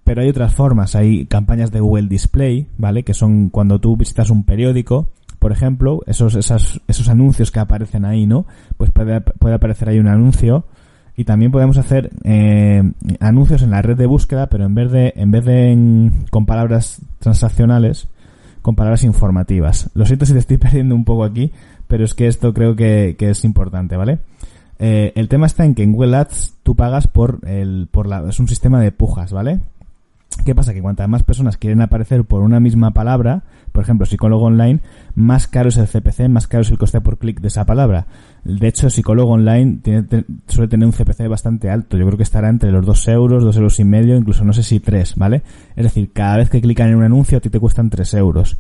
Pero 0.05 0.23
hay 0.23 0.29
otras 0.29 0.55
formas. 0.55 0.95
Hay 0.95 1.27
campañas 1.27 1.71
de 1.71 1.81
Google 1.81 2.09
Display, 2.09 2.69
¿vale? 2.79 3.03
Que 3.03 3.15
son 3.15 3.51
cuando 3.51 3.79
tú 3.79 3.97
visitas 3.97 4.31
un 4.31 4.45
periódico, 4.45 5.13
por 5.39 5.53
ejemplo, 5.53 6.03
esos, 6.07 6.35
esos 6.35 7.09
anuncios 7.09 7.51
que 7.51 7.61
aparecen 7.61 8.05
ahí, 8.05 8.27
¿no? 8.27 8.47
Pues 8.77 8.91
puede, 8.91 9.21
puede 9.21 9.55
aparecer 9.55 9.89
ahí 9.89 9.99
un 9.99 10.09
anuncio. 10.09 10.65
Y 11.17 11.25
también 11.25 11.51
podemos 11.51 11.77
hacer 11.79 12.11
eh, 12.25 12.81
anuncios 13.19 13.63
en 13.63 13.71
la 13.71 13.83
red 13.83 13.97
de 13.97 14.07
búsqueda, 14.07 14.47
pero 14.49 14.67
en 14.67 14.75
vez 14.75 14.93
de, 14.93 15.13
en 15.17 15.31
vez 15.33 15.45
de 15.45 16.11
con 16.31 16.47
palabras 16.47 17.03
transaccionales, 17.19 18.09
con 18.63 18.77
palabras 18.77 19.03
informativas. 19.03 19.91
Lo 19.95 20.07
siento 20.07 20.27
si 20.27 20.33
te 20.33 20.39
estoy 20.39 20.59
perdiendo 20.59 20.95
un 20.95 21.05
poco 21.05 21.25
aquí, 21.25 21.51
pero 21.89 22.05
es 22.05 22.15
que 22.15 22.29
esto 22.29 22.55
creo 22.55 22.77
que, 22.77 23.17
que 23.19 23.31
es 23.31 23.45
importante, 23.45 23.97
¿vale? 23.97 24.21
Eh, 24.79 25.13
el 25.17 25.29
tema 25.29 25.47
está 25.47 25.65
en 25.65 25.75
que 25.75 25.83
en 25.83 25.93
Google 25.93 26.17
Ads 26.17 26.55
tú 26.63 26.77
pagas 26.77 27.09
por 27.09 27.41
el, 27.47 27.89
por 27.91 28.07
la, 28.07 28.29
es 28.29 28.39
un 28.39 28.49
sistema 28.49 28.81
de 28.81 28.93
pujas, 28.93 29.33
¿vale? 29.33 29.61
¿Qué 30.45 30.55
pasa? 30.55 30.73
Que 30.73 30.83
cuantas 30.83 31.09
más 31.09 31.25
personas 31.25 31.57
quieren 31.57 31.81
aparecer 31.81 32.25
por 32.25 32.43
una 32.43 32.61
misma 32.61 32.93
palabra, 32.93 33.43
por 33.73 33.83
ejemplo, 33.83 34.07
psicólogo 34.07 34.47
online, 34.47 34.81
más 35.15 35.49
caro 35.49 35.69
es 35.69 35.77
el 35.79 35.89
CPC, 35.89 36.29
más 36.29 36.47
caro 36.47 36.63
es 36.63 36.71
el 36.71 36.79
coste 36.79 37.01
por 37.01 37.19
clic 37.19 37.41
de 37.41 37.49
esa 37.49 37.67
palabra. 37.67 38.07
De 38.45 38.69
hecho, 38.69 38.89
psicólogo 38.89 39.33
online 39.33 39.81
suele 40.47 40.69
tener 40.69 40.87
un 40.87 40.93
CPC 40.93 41.29
bastante 41.29 41.71
alto. 41.71 41.97
Yo 41.97 42.07
creo 42.07 42.17
que 42.17 42.23
estará 42.23 42.49
entre 42.49 42.71
los 42.71 42.87
2 42.87 43.09
euros, 43.09 43.45
2 43.45 43.57
euros 43.57 43.81
y 43.81 43.85
medio, 43.85 44.17
incluso 44.17 44.45
no 44.45 44.53
sé 44.53 44.63
si 44.63 44.81
3, 44.81 45.17
¿vale? 45.17 45.43
Es 45.75 45.85
decir, 45.85 46.13
cada 46.13 46.37
vez 46.37 46.51
que 46.51 46.61
clican 46.61 46.89
en 46.89 46.97
un 46.97 47.05
anuncio 47.05 47.39
a 47.39 47.41
ti 47.41 47.51
te 47.51 47.61
cuestan 47.61 47.91
3 47.91 48.15
euros. 48.15 48.57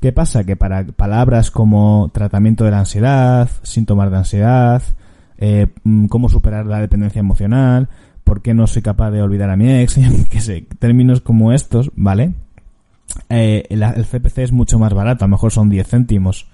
¿Qué 0.00 0.12
pasa? 0.12 0.44
Que 0.44 0.56
para 0.56 0.84
palabras 0.84 1.50
como 1.50 2.10
tratamiento 2.12 2.64
de 2.64 2.70
la 2.70 2.80
ansiedad, 2.80 3.48
síntomas 3.62 4.10
de 4.10 4.16
ansiedad, 4.16 4.82
eh, 5.38 5.66
mm, 5.84 6.06
cómo 6.06 6.28
superar 6.28 6.66
la 6.66 6.80
dependencia 6.80 7.20
emocional, 7.20 7.88
por 8.24 8.42
qué 8.42 8.54
no 8.54 8.66
soy 8.66 8.82
capaz 8.82 9.10
de 9.10 9.22
olvidar 9.22 9.50
a 9.50 9.56
mi 9.56 9.70
ex, 9.70 9.98
qué 10.30 10.40
sé, 10.40 10.66
términos 10.78 11.20
como 11.20 11.52
estos, 11.52 11.90
¿vale? 11.94 12.34
Eh, 13.28 13.64
el, 13.70 13.82
CPC 13.82 14.38
es 14.38 14.52
mucho 14.52 14.78
más 14.78 14.92
barato, 14.92 15.24
a 15.24 15.28
lo 15.28 15.32
mejor 15.32 15.52
son 15.52 15.68
10 15.68 15.88
céntimos. 15.88 16.48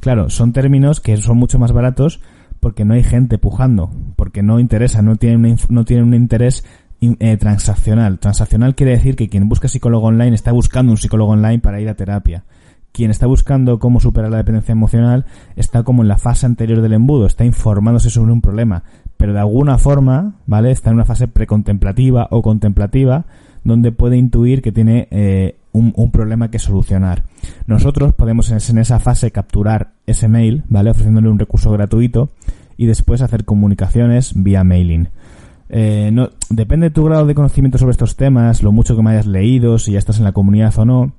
Claro, 0.00 0.30
son 0.30 0.52
términos 0.52 1.00
que 1.00 1.16
son 1.18 1.36
mucho 1.36 1.58
más 1.58 1.72
baratos 1.72 2.20
porque 2.58 2.84
no 2.84 2.94
hay 2.94 3.02
gente 3.02 3.38
pujando, 3.38 3.90
porque 4.16 4.42
no 4.42 4.60
interesa, 4.60 5.02
no 5.02 5.16
tienen, 5.16 5.56
no 5.68 5.84
tienen 5.84 6.06
un 6.06 6.14
interés 6.14 6.64
eh, 7.00 7.36
transaccional. 7.36 8.18
Transaccional 8.18 8.74
quiere 8.74 8.92
decir 8.92 9.16
que 9.16 9.28
quien 9.28 9.48
busca 9.48 9.68
psicólogo 9.68 10.06
online 10.06 10.34
está 10.34 10.52
buscando 10.52 10.92
un 10.92 10.98
psicólogo 10.98 11.32
online 11.32 11.58
para 11.58 11.80
ir 11.80 11.88
a 11.88 11.94
terapia 11.94 12.44
quien 12.92 13.10
está 13.10 13.26
buscando 13.26 13.78
cómo 13.78 14.00
superar 14.00 14.30
la 14.30 14.38
dependencia 14.38 14.72
emocional 14.72 15.24
está 15.56 15.82
como 15.82 16.02
en 16.02 16.08
la 16.08 16.18
fase 16.18 16.46
anterior 16.46 16.80
del 16.80 16.92
embudo, 16.92 17.26
está 17.26 17.44
informándose 17.44 18.10
sobre 18.10 18.32
un 18.32 18.40
problema, 18.40 18.84
pero 19.16 19.32
de 19.32 19.40
alguna 19.40 19.78
forma, 19.78 20.34
¿vale? 20.46 20.70
Está 20.70 20.90
en 20.90 20.96
una 20.96 21.04
fase 21.04 21.28
precontemplativa 21.28 22.28
o 22.30 22.42
contemplativa 22.42 23.26
donde 23.64 23.92
puede 23.92 24.16
intuir 24.16 24.62
que 24.62 24.72
tiene 24.72 25.08
eh, 25.10 25.56
un, 25.72 26.10
problema 26.10 26.50
que 26.50 26.58
solucionar. 26.58 27.24
Nosotros 27.66 28.14
podemos 28.14 28.50
en 28.50 28.78
esa 28.78 28.98
fase 28.98 29.30
capturar 29.30 29.92
ese 30.06 30.28
mail, 30.28 30.64
¿vale? 30.68 30.90
Ofreciéndole 30.90 31.28
un 31.28 31.38
recurso 31.38 31.70
gratuito 31.70 32.30
y 32.76 32.86
después 32.86 33.22
hacer 33.22 33.44
comunicaciones 33.44 34.32
vía 34.34 34.64
mailing. 34.64 35.08
Eh, 35.68 36.10
no, 36.12 36.30
depende 36.48 36.88
de 36.88 36.94
tu 36.94 37.04
grado 37.04 37.26
de 37.26 37.34
conocimiento 37.34 37.78
sobre 37.78 37.92
estos 37.92 38.16
temas, 38.16 38.62
lo 38.62 38.72
mucho 38.72 38.96
que 38.96 39.02
me 39.02 39.10
hayas 39.10 39.26
leído, 39.26 39.78
si 39.78 39.92
ya 39.92 39.98
estás 39.98 40.18
en 40.18 40.24
la 40.24 40.32
comunidad 40.32 40.76
o 40.78 40.84
no 40.84 41.12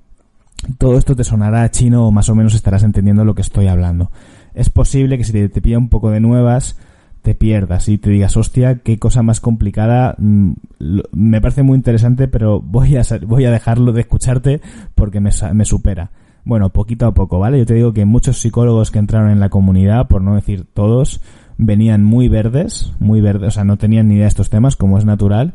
todo 0.78 0.98
esto 0.98 1.16
te 1.16 1.24
sonará 1.24 1.70
chino 1.72 2.08
o 2.08 2.12
más 2.12 2.30
o 2.30 2.36
menos 2.36 2.54
estarás 2.54 2.84
entendiendo 2.84 3.26
lo 3.26 3.36
que 3.36 3.42
estoy 3.42 3.68
hablando. 3.68 4.12
Es 4.54 4.70
posible 4.70 5.18
que 5.18 5.24
si 5.24 5.32
te, 5.32 5.50
te 5.50 5.78
un 5.78 5.90
poco 5.90 6.12
de 6.12 6.20
nuevas, 6.20 6.78
te 7.22 7.36
pierdas 7.36 7.88
y 7.88 7.98
te 7.98 8.10
digas, 8.10 8.36
hostia, 8.38 8.80
qué 8.80 8.98
cosa 9.00 9.24
más 9.24 9.40
complicada. 9.40 10.16
Mm, 10.18 10.54
me 11.12 11.42
parece 11.42 11.64
muy 11.64 11.76
interesante, 11.76 12.28
pero 12.28 12.62
voy 12.62 12.98
a, 12.98 13.04
voy 13.26 13.46
a 13.46 13.52
dejarlo 13.52 13.92
de 13.94 14.02
escucharte 14.02 14.62
porque 14.96 15.20
me, 15.20 15.32
me 15.54 15.66
supera. 15.66 16.12
Bueno, 16.44 16.70
poquito 16.70 17.06
a 17.06 17.14
poco, 17.14 17.40
¿vale? 17.40 17.60
Yo 17.60 17.66
te 17.66 17.76
digo 17.76 17.94
que 17.94 18.06
muchos 18.06 18.40
psicólogos 18.40 18.90
que 18.90 19.00
entraron 19.00 19.30
en 19.30 19.40
la 19.40 19.50
comunidad, 19.50 20.08
por 20.08 20.22
no 20.22 20.36
decir 20.36 20.66
todos, 20.74 21.22
venían 21.58 22.04
muy 22.04 22.28
verdes, 22.28 22.94
muy 23.00 23.22
verdes, 23.22 23.50
o 23.50 23.52
sea, 23.52 23.64
no 23.64 23.78
tenían 23.78 24.08
ni 24.08 24.16
idea 24.16 24.24
de 24.24 24.30
estos 24.30 24.50
temas, 24.50 24.76
como 24.76 24.98
es 24.98 25.06
natural. 25.06 25.54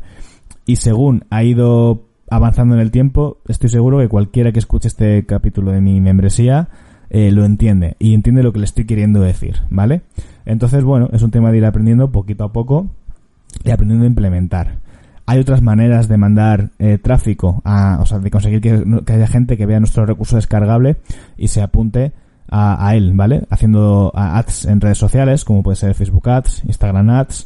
Y 0.65 0.77
según 0.77 1.25
ha 1.29 1.43
ido 1.43 2.06
avanzando 2.29 2.75
en 2.75 2.81
el 2.81 2.91
tiempo, 2.91 3.37
estoy 3.47 3.69
seguro 3.69 3.99
que 3.99 4.09
cualquiera 4.09 4.51
que 4.51 4.59
escuche 4.59 4.87
este 4.87 5.25
capítulo 5.25 5.71
de 5.71 5.81
mi 5.81 6.01
membresía 6.01 6.69
eh, 7.09 7.31
lo 7.31 7.45
entiende 7.45 7.95
y 7.99 8.13
entiende 8.13 8.43
lo 8.43 8.51
que 8.51 8.59
le 8.59 8.65
estoy 8.65 8.85
queriendo 8.85 9.21
decir, 9.21 9.61
¿vale? 9.69 10.01
Entonces, 10.45 10.83
bueno, 10.83 11.09
es 11.13 11.21
un 11.21 11.31
tema 11.31 11.51
de 11.51 11.59
ir 11.59 11.65
aprendiendo 11.65 12.11
poquito 12.11 12.43
a 12.43 12.51
poco 12.51 12.87
y 13.63 13.71
aprendiendo 13.71 14.03
a 14.03 14.07
implementar. 14.07 14.79
Hay 15.25 15.39
otras 15.39 15.61
maneras 15.61 16.07
de 16.07 16.17
mandar 16.17 16.69
eh, 16.79 16.97
tráfico, 16.97 17.61
a, 17.65 17.99
o 18.01 18.05
sea, 18.05 18.19
de 18.19 18.31
conseguir 18.31 18.61
que, 18.61 19.13
haya 19.13 19.27
gente 19.27 19.57
que 19.57 19.65
vea 19.65 19.79
nuestro 19.79 20.05
recurso 20.05 20.35
descargable 20.35 20.97
y 21.37 21.49
se 21.49 21.61
apunte 21.61 22.13
a, 22.49 22.87
a 22.87 22.95
él, 22.95 23.13
¿vale? 23.13 23.43
Haciendo 23.49 24.11
ads 24.15 24.65
en 24.65 24.79
redes 24.79 24.97
sociales, 24.97 25.43
como 25.43 25.63
puede 25.63 25.75
ser 25.75 25.95
Facebook 25.95 26.29
Ads, 26.29 26.63
Instagram 26.65 27.09
Ads, 27.09 27.45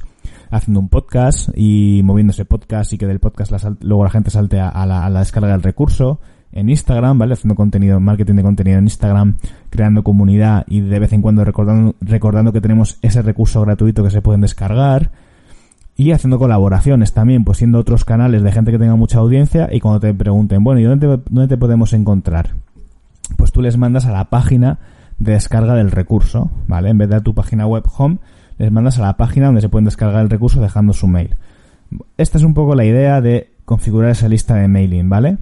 haciendo 0.52 0.82
un 0.82 0.90
podcast 0.90 1.50
y 1.56 2.02
moviéndose 2.04 2.46
podcast 2.46 2.92
y 2.94 2.98
que 2.98 3.08
del 3.08 3.20
podcast 3.20 3.52
luego 3.82 4.04
la 4.04 4.10
gente 4.10 4.30
salte 4.30 4.60
a, 4.60 4.86
la, 4.86 5.10
descarga 5.20 5.54
del 5.54 5.64
recurso. 5.64 6.20
En 6.52 6.70
Instagram, 6.70 7.18
¿vale? 7.18 7.34
Haciendo 7.34 7.56
contenido, 7.56 8.02
marketing 8.02 8.36
de 8.36 8.44
contenido 8.44 8.78
en 8.78 8.84
Instagram, 8.84 9.38
creando 9.70 10.04
comunidad 10.04 10.66
y 10.68 10.82
de 10.82 11.00
vez 11.00 11.14
en 11.14 11.22
cuando 11.22 11.46
recordando, 11.46 11.96
recordando 12.02 12.52
que 12.52 12.60
tenemos 12.60 13.00
ese 13.02 13.22
recurso 13.22 13.62
gratuito 13.62 14.04
que 14.04 14.12
se 14.12 14.22
pueden 14.22 14.42
descargar. 14.42 15.12
Y 15.96 16.12
haciendo 16.12 16.40
colaboraciones 16.40 17.14
también, 17.14 17.46
pues 17.46 17.60
siendo 17.60 17.80
otros 17.80 18.04
canales 18.04 18.44
de 18.44 18.52
gente 18.52 18.72
que 18.72 18.80
tenga 18.80 18.96
mucha 18.96 19.20
audiencia 19.20 19.70
y 19.72 19.80
cuando 19.80 20.02
te 20.02 20.14
pregunten, 20.14 20.62
bueno, 20.62 20.82
¿y 20.82 20.84
dónde 20.84 21.08
te, 21.08 21.24
dónde 21.30 21.48
te 21.48 21.58
podemos 21.58 21.94
encontrar? 21.94 22.50
Pues 23.38 23.54
tú 23.54 23.62
les 23.62 23.78
mandas 23.78 24.06
a 24.06 24.12
la 24.12 24.26
página 24.26 24.80
de 25.20 25.34
descarga 25.34 25.76
del 25.76 25.92
recurso, 25.92 26.52
¿vale? 26.68 26.90
En 26.90 26.98
vez 26.98 27.08
de 27.08 27.16
a 27.16 27.22
tu 27.22 27.34
página 27.34 27.66
web 27.66 27.84
home, 27.98 28.18
les 28.62 28.72
mandas 28.72 29.00
a 29.00 29.02
la 29.02 29.18
página 29.18 29.48
donde 29.48 29.62
se 29.62 29.70
pueden 29.70 29.86
descargar 29.86 30.22
el 30.22 30.30
recurso 30.30 30.62
dejando 30.62 30.94
su 30.94 31.08
mail. 31.08 31.36
Esta 32.18 32.38
es 32.38 32.44
un 32.44 32.54
poco 32.54 32.76
la 32.76 32.86
idea 32.86 33.20
de 33.20 33.52
configurar 33.66 34.12
esa 34.12 34.28
lista 34.28 34.56
de 34.56 34.68
mailing, 34.68 35.10
¿vale? 35.10 35.38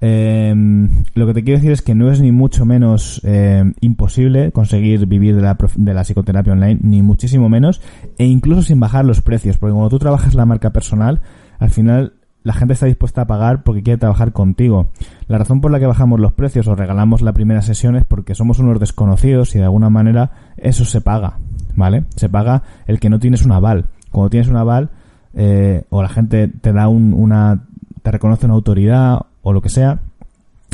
Em, 0.00 1.04
lo 1.14 1.26
que 1.26 1.34
te 1.34 1.44
quiero 1.44 1.58
decir 1.58 1.72
es 1.72 1.82
que 1.82 1.94
no 1.94 2.10
es 2.10 2.20
ni 2.20 2.32
mucho 2.32 2.64
menos 2.64 3.20
em, 3.24 3.74
imposible 3.80 4.52
conseguir 4.52 5.06
vivir 5.06 5.36
de 5.36 5.42
la, 5.42 5.56
de 5.76 5.94
la 5.94 6.02
psicoterapia 6.02 6.54
online, 6.54 6.78
ni 6.82 7.02
muchísimo 7.02 7.50
menos, 7.50 7.82
e 8.16 8.24
incluso 8.24 8.62
sin 8.62 8.80
bajar 8.80 9.04
los 9.04 9.20
precios, 9.20 9.58
porque 9.58 9.72
cuando 9.74 9.90
tú 9.90 9.98
trabajas 9.98 10.34
la 10.34 10.46
marca 10.46 10.70
personal, 10.70 11.20
al 11.58 11.70
final 11.70 12.14
la 12.42 12.54
gente 12.54 12.72
está 12.72 12.86
dispuesta 12.86 13.22
a 13.22 13.26
pagar 13.26 13.64
porque 13.64 13.82
quiere 13.82 13.98
trabajar 13.98 14.32
contigo. 14.32 14.88
La 15.28 15.36
razón 15.36 15.60
por 15.60 15.72
la 15.72 15.78
que 15.78 15.86
bajamos 15.86 16.20
los 16.20 16.32
precios 16.32 16.68
o 16.68 16.74
regalamos 16.74 17.20
la 17.20 17.32
primera 17.32 17.60
sesión 17.60 17.96
es 17.96 18.04
porque 18.06 18.34
somos 18.34 18.60
unos 18.60 18.80
desconocidos 18.80 19.54
y 19.54 19.58
de 19.58 19.64
alguna 19.64 19.90
manera 19.90 20.30
eso 20.56 20.84
se 20.84 21.00
paga. 21.00 21.38
¿Vale? 21.76 22.04
Se 22.16 22.28
paga 22.28 22.62
el 22.86 22.98
que 22.98 23.10
no 23.10 23.20
tienes 23.20 23.44
un 23.44 23.52
aval. 23.52 23.86
Cuando 24.10 24.30
tienes 24.30 24.48
un 24.48 24.56
aval, 24.56 24.90
eh, 25.34 25.84
o 25.90 26.02
la 26.02 26.08
gente 26.08 26.48
te 26.48 26.72
da 26.72 26.88
un, 26.88 27.12
una, 27.12 27.62
te 28.02 28.10
reconoce 28.10 28.46
una 28.46 28.54
autoridad 28.54 29.20
o 29.42 29.52
lo 29.52 29.60
que 29.62 29.68
sea, 29.68 30.00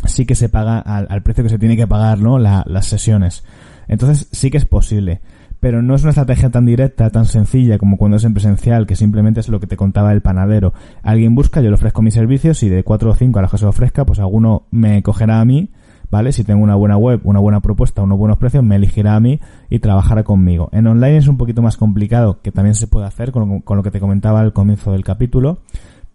sí 0.06 0.24
que 0.24 0.34
se 0.34 0.48
paga 0.48 0.78
al, 0.78 1.22
precio 1.22 1.44
que 1.44 1.50
se 1.50 1.58
tiene 1.58 1.76
que 1.76 1.86
pagar, 1.86 2.18
¿no? 2.18 2.38
las 2.38 2.86
sesiones. 2.86 3.44
Entonces 3.88 4.28
sí 4.32 4.50
que 4.50 4.58
es 4.58 4.64
posible. 4.64 5.20
Pero 5.60 5.80
no 5.80 5.94
es 5.94 6.02
una 6.02 6.10
estrategia 6.10 6.50
tan 6.50 6.66
directa, 6.66 7.10
tan 7.10 7.24
sencilla 7.24 7.78
como 7.78 7.96
cuando 7.96 8.16
es 8.16 8.24
en 8.24 8.34
presencial, 8.34 8.84
que 8.84 8.96
simplemente 8.96 9.38
es 9.38 9.48
lo 9.48 9.60
que 9.60 9.68
te 9.68 9.76
contaba 9.76 10.12
el 10.12 10.20
panadero. 10.20 10.74
Alguien 11.04 11.36
busca, 11.36 11.60
yo 11.60 11.68
le 11.68 11.74
ofrezco 11.74 12.02
mis 12.02 12.14
servicios 12.14 12.64
y 12.64 12.68
de 12.68 12.82
4 12.82 13.10
o 13.10 13.14
5 13.14 13.38
a 13.38 13.42
los 13.42 13.50
que 13.50 13.58
se 13.58 13.64
lo 13.64 13.70
ofrezca, 13.70 14.04
pues 14.04 14.18
alguno 14.18 14.64
me 14.72 15.04
cogerá 15.04 15.40
a 15.40 15.44
mí 15.44 15.70
¿vale? 16.12 16.30
Si 16.32 16.44
tengo 16.44 16.62
una 16.62 16.74
buena 16.74 16.98
web, 16.98 17.22
una 17.24 17.40
buena 17.40 17.60
propuesta, 17.60 18.02
unos 18.02 18.18
buenos 18.18 18.36
precios, 18.36 18.62
me 18.62 18.76
elegirá 18.76 19.16
a 19.16 19.20
mí 19.20 19.40
y 19.70 19.78
trabajará 19.78 20.24
conmigo. 20.24 20.68
En 20.70 20.86
online 20.86 21.16
es 21.16 21.26
un 21.26 21.38
poquito 21.38 21.62
más 21.62 21.78
complicado, 21.78 22.42
que 22.42 22.52
también 22.52 22.74
se 22.74 22.86
puede 22.86 23.06
hacer 23.06 23.32
con, 23.32 23.64
lo 23.66 23.82
que 23.82 23.90
te 23.90 23.98
comentaba 23.98 24.40
al 24.40 24.52
comienzo 24.52 24.92
del 24.92 25.04
capítulo, 25.04 25.60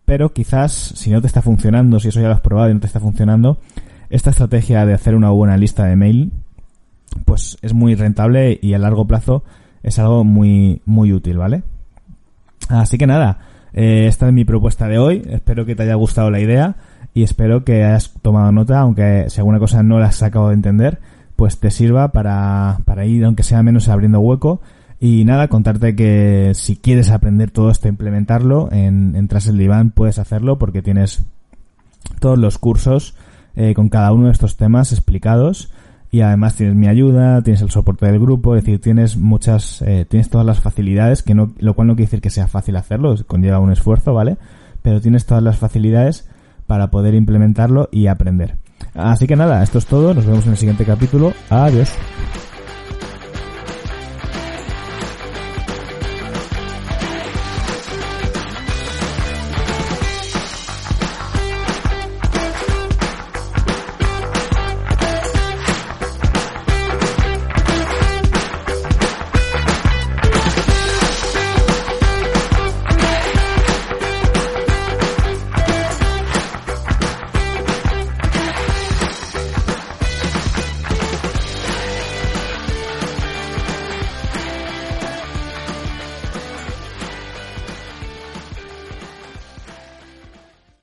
pero 0.06 0.34
quizás 0.34 0.72
si 0.72 1.10
no 1.10 1.20
te 1.20 1.26
está 1.26 1.42
funcionando, 1.42 2.00
si 2.00 2.10
eso 2.10 2.22
ya 2.22 2.28
lo 2.28 2.36
has 2.36 2.42
probado 2.42 2.70
y 2.70 2.76
no 2.76 2.80
te 2.80 2.86
está 2.86 3.00
funcionando, 3.00 3.58
esta 4.12 4.30
estrategia 4.30 4.86
de 4.86 4.94
hacer 4.94 5.16
una 5.16 5.32
buena 5.32 5.58
lista 5.58 5.86
de 5.86 5.96
mail, 5.96 6.32
pues 7.26 7.58
es 7.64 7.74
muy 7.74 7.96
rentable 7.96 8.60
y 8.62 8.76
a 8.76 8.78
largo 8.78 9.08
plazo 9.08 9.44
es 9.82 9.98
algo 9.98 10.24
muy, 10.24 10.80
muy 10.86 11.12
útil, 11.12 11.40
¿vale? 11.40 11.64
Así 12.70 13.00
que 13.00 13.08
nada, 13.08 13.40
eh, 13.74 14.06
esta 14.06 14.28
es 14.28 14.34
mi 14.34 14.46
propuesta 14.46 14.88
de 14.88 15.00
hoy. 15.00 15.24
Espero 15.28 15.66
que 15.66 15.76
te 15.76 15.82
haya 15.82 15.96
gustado 15.96 16.30
la 16.30 16.40
idea 16.40 16.76
y 17.18 17.24
espero 17.24 17.64
que 17.64 17.84
hayas 17.84 18.14
tomado 18.22 18.52
nota, 18.52 18.80
aunque 18.80 19.26
si 19.30 19.40
alguna 19.40 19.58
cosa 19.58 19.82
no 19.82 19.98
la 19.98 20.06
has 20.06 20.18
sacado 20.18 20.50
de 20.50 20.54
entender, 20.54 21.00
pues 21.36 21.58
te 21.58 21.72
sirva 21.72 22.10
para, 22.10 22.78
para 22.86 23.08
ir, 23.08 23.26
aunque 23.26 23.42
sea 23.42 23.64
menos, 23.64 23.90
abriendo 23.90 24.20
hueco. 24.20 24.62
Y 25.00 25.26
nada, 25.26 25.48
contarte 25.48 25.96
que 25.96 26.52
si 26.54 26.76
quieres 26.76 27.10
aprender 27.10 27.50
todo 27.50 27.72
esto, 27.72 27.88
implementarlo, 27.88 28.70
en, 28.72 29.16
en 29.16 29.28
Tras 29.28 29.48
el 29.48 29.58
Diván 29.58 29.90
puedes 29.90 30.20
hacerlo 30.20 30.60
porque 30.60 30.84
tienes 30.84 31.26
todos 32.20 32.38
los 32.38 32.60
cursos 32.60 33.16
eh, 33.56 33.74
con 33.74 33.90
cada 33.90 34.12
uno 34.12 34.28
de 34.28 34.34
estos 34.34 34.56
temas 34.56 34.92
explicados 34.92 35.72
y 36.12 36.22
además 36.22 36.54
tienes 36.54 36.76
mi 36.76 36.88
ayuda, 36.88 37.42
tienes 37.42 37.64
el 37.64 37.72
soporte 37.72 38.06
del 38.06 38.20
grupo, 38.20 38.56
es 38.56 38.64
decir, 38.64 38.80
tienes 38.80 39.18
muchas, 39.18 39.82
eh, 39.82 40.06
tienes 40.08 40.30
todas 40.30 40.46
las 40.46 40.60
facilidades, 40.60 41.24
que 41.24 41.34
no, 41.34 41.52
lo 41.58 41.74
cual 41.74 41.88
no 41.88 41.96
quiere 41.96 42.10
decir 42.10 42.22
que 42.22 42.30
sea 42.30 42.48
fácil 42.48 42.76
hacerlo, 42.76 43.16
conlleva 43.26 43.58
un 43.58 43.72
esfuerzo, 43.72 44.14
¿vale? 44.14 44.38
Pero 44.84 45.02
tienes 45.02 45.26
todas 45.26 45.42
las 45.42 45.58
facilidades 45.58 46.30
para 46.68 46.92
poder 46.92 47.16
implementarlo 47.16 47.90
y 47.92 48.08
aprender. 48.08 48.58
Así 48.94 49.26
que 49.28 49.36
nada, 49.36 49.64
esto 49.64 49.78
es 49.78 49.86
todo, 49.86 50.14
nos 50.14 50.26
vemos 50.26 50.46
en 50.46 50.52
el 50.52 50.58
siguiente 50.58 50.86
capítulo, 50.86 51.34
adiós. 51.50 51.92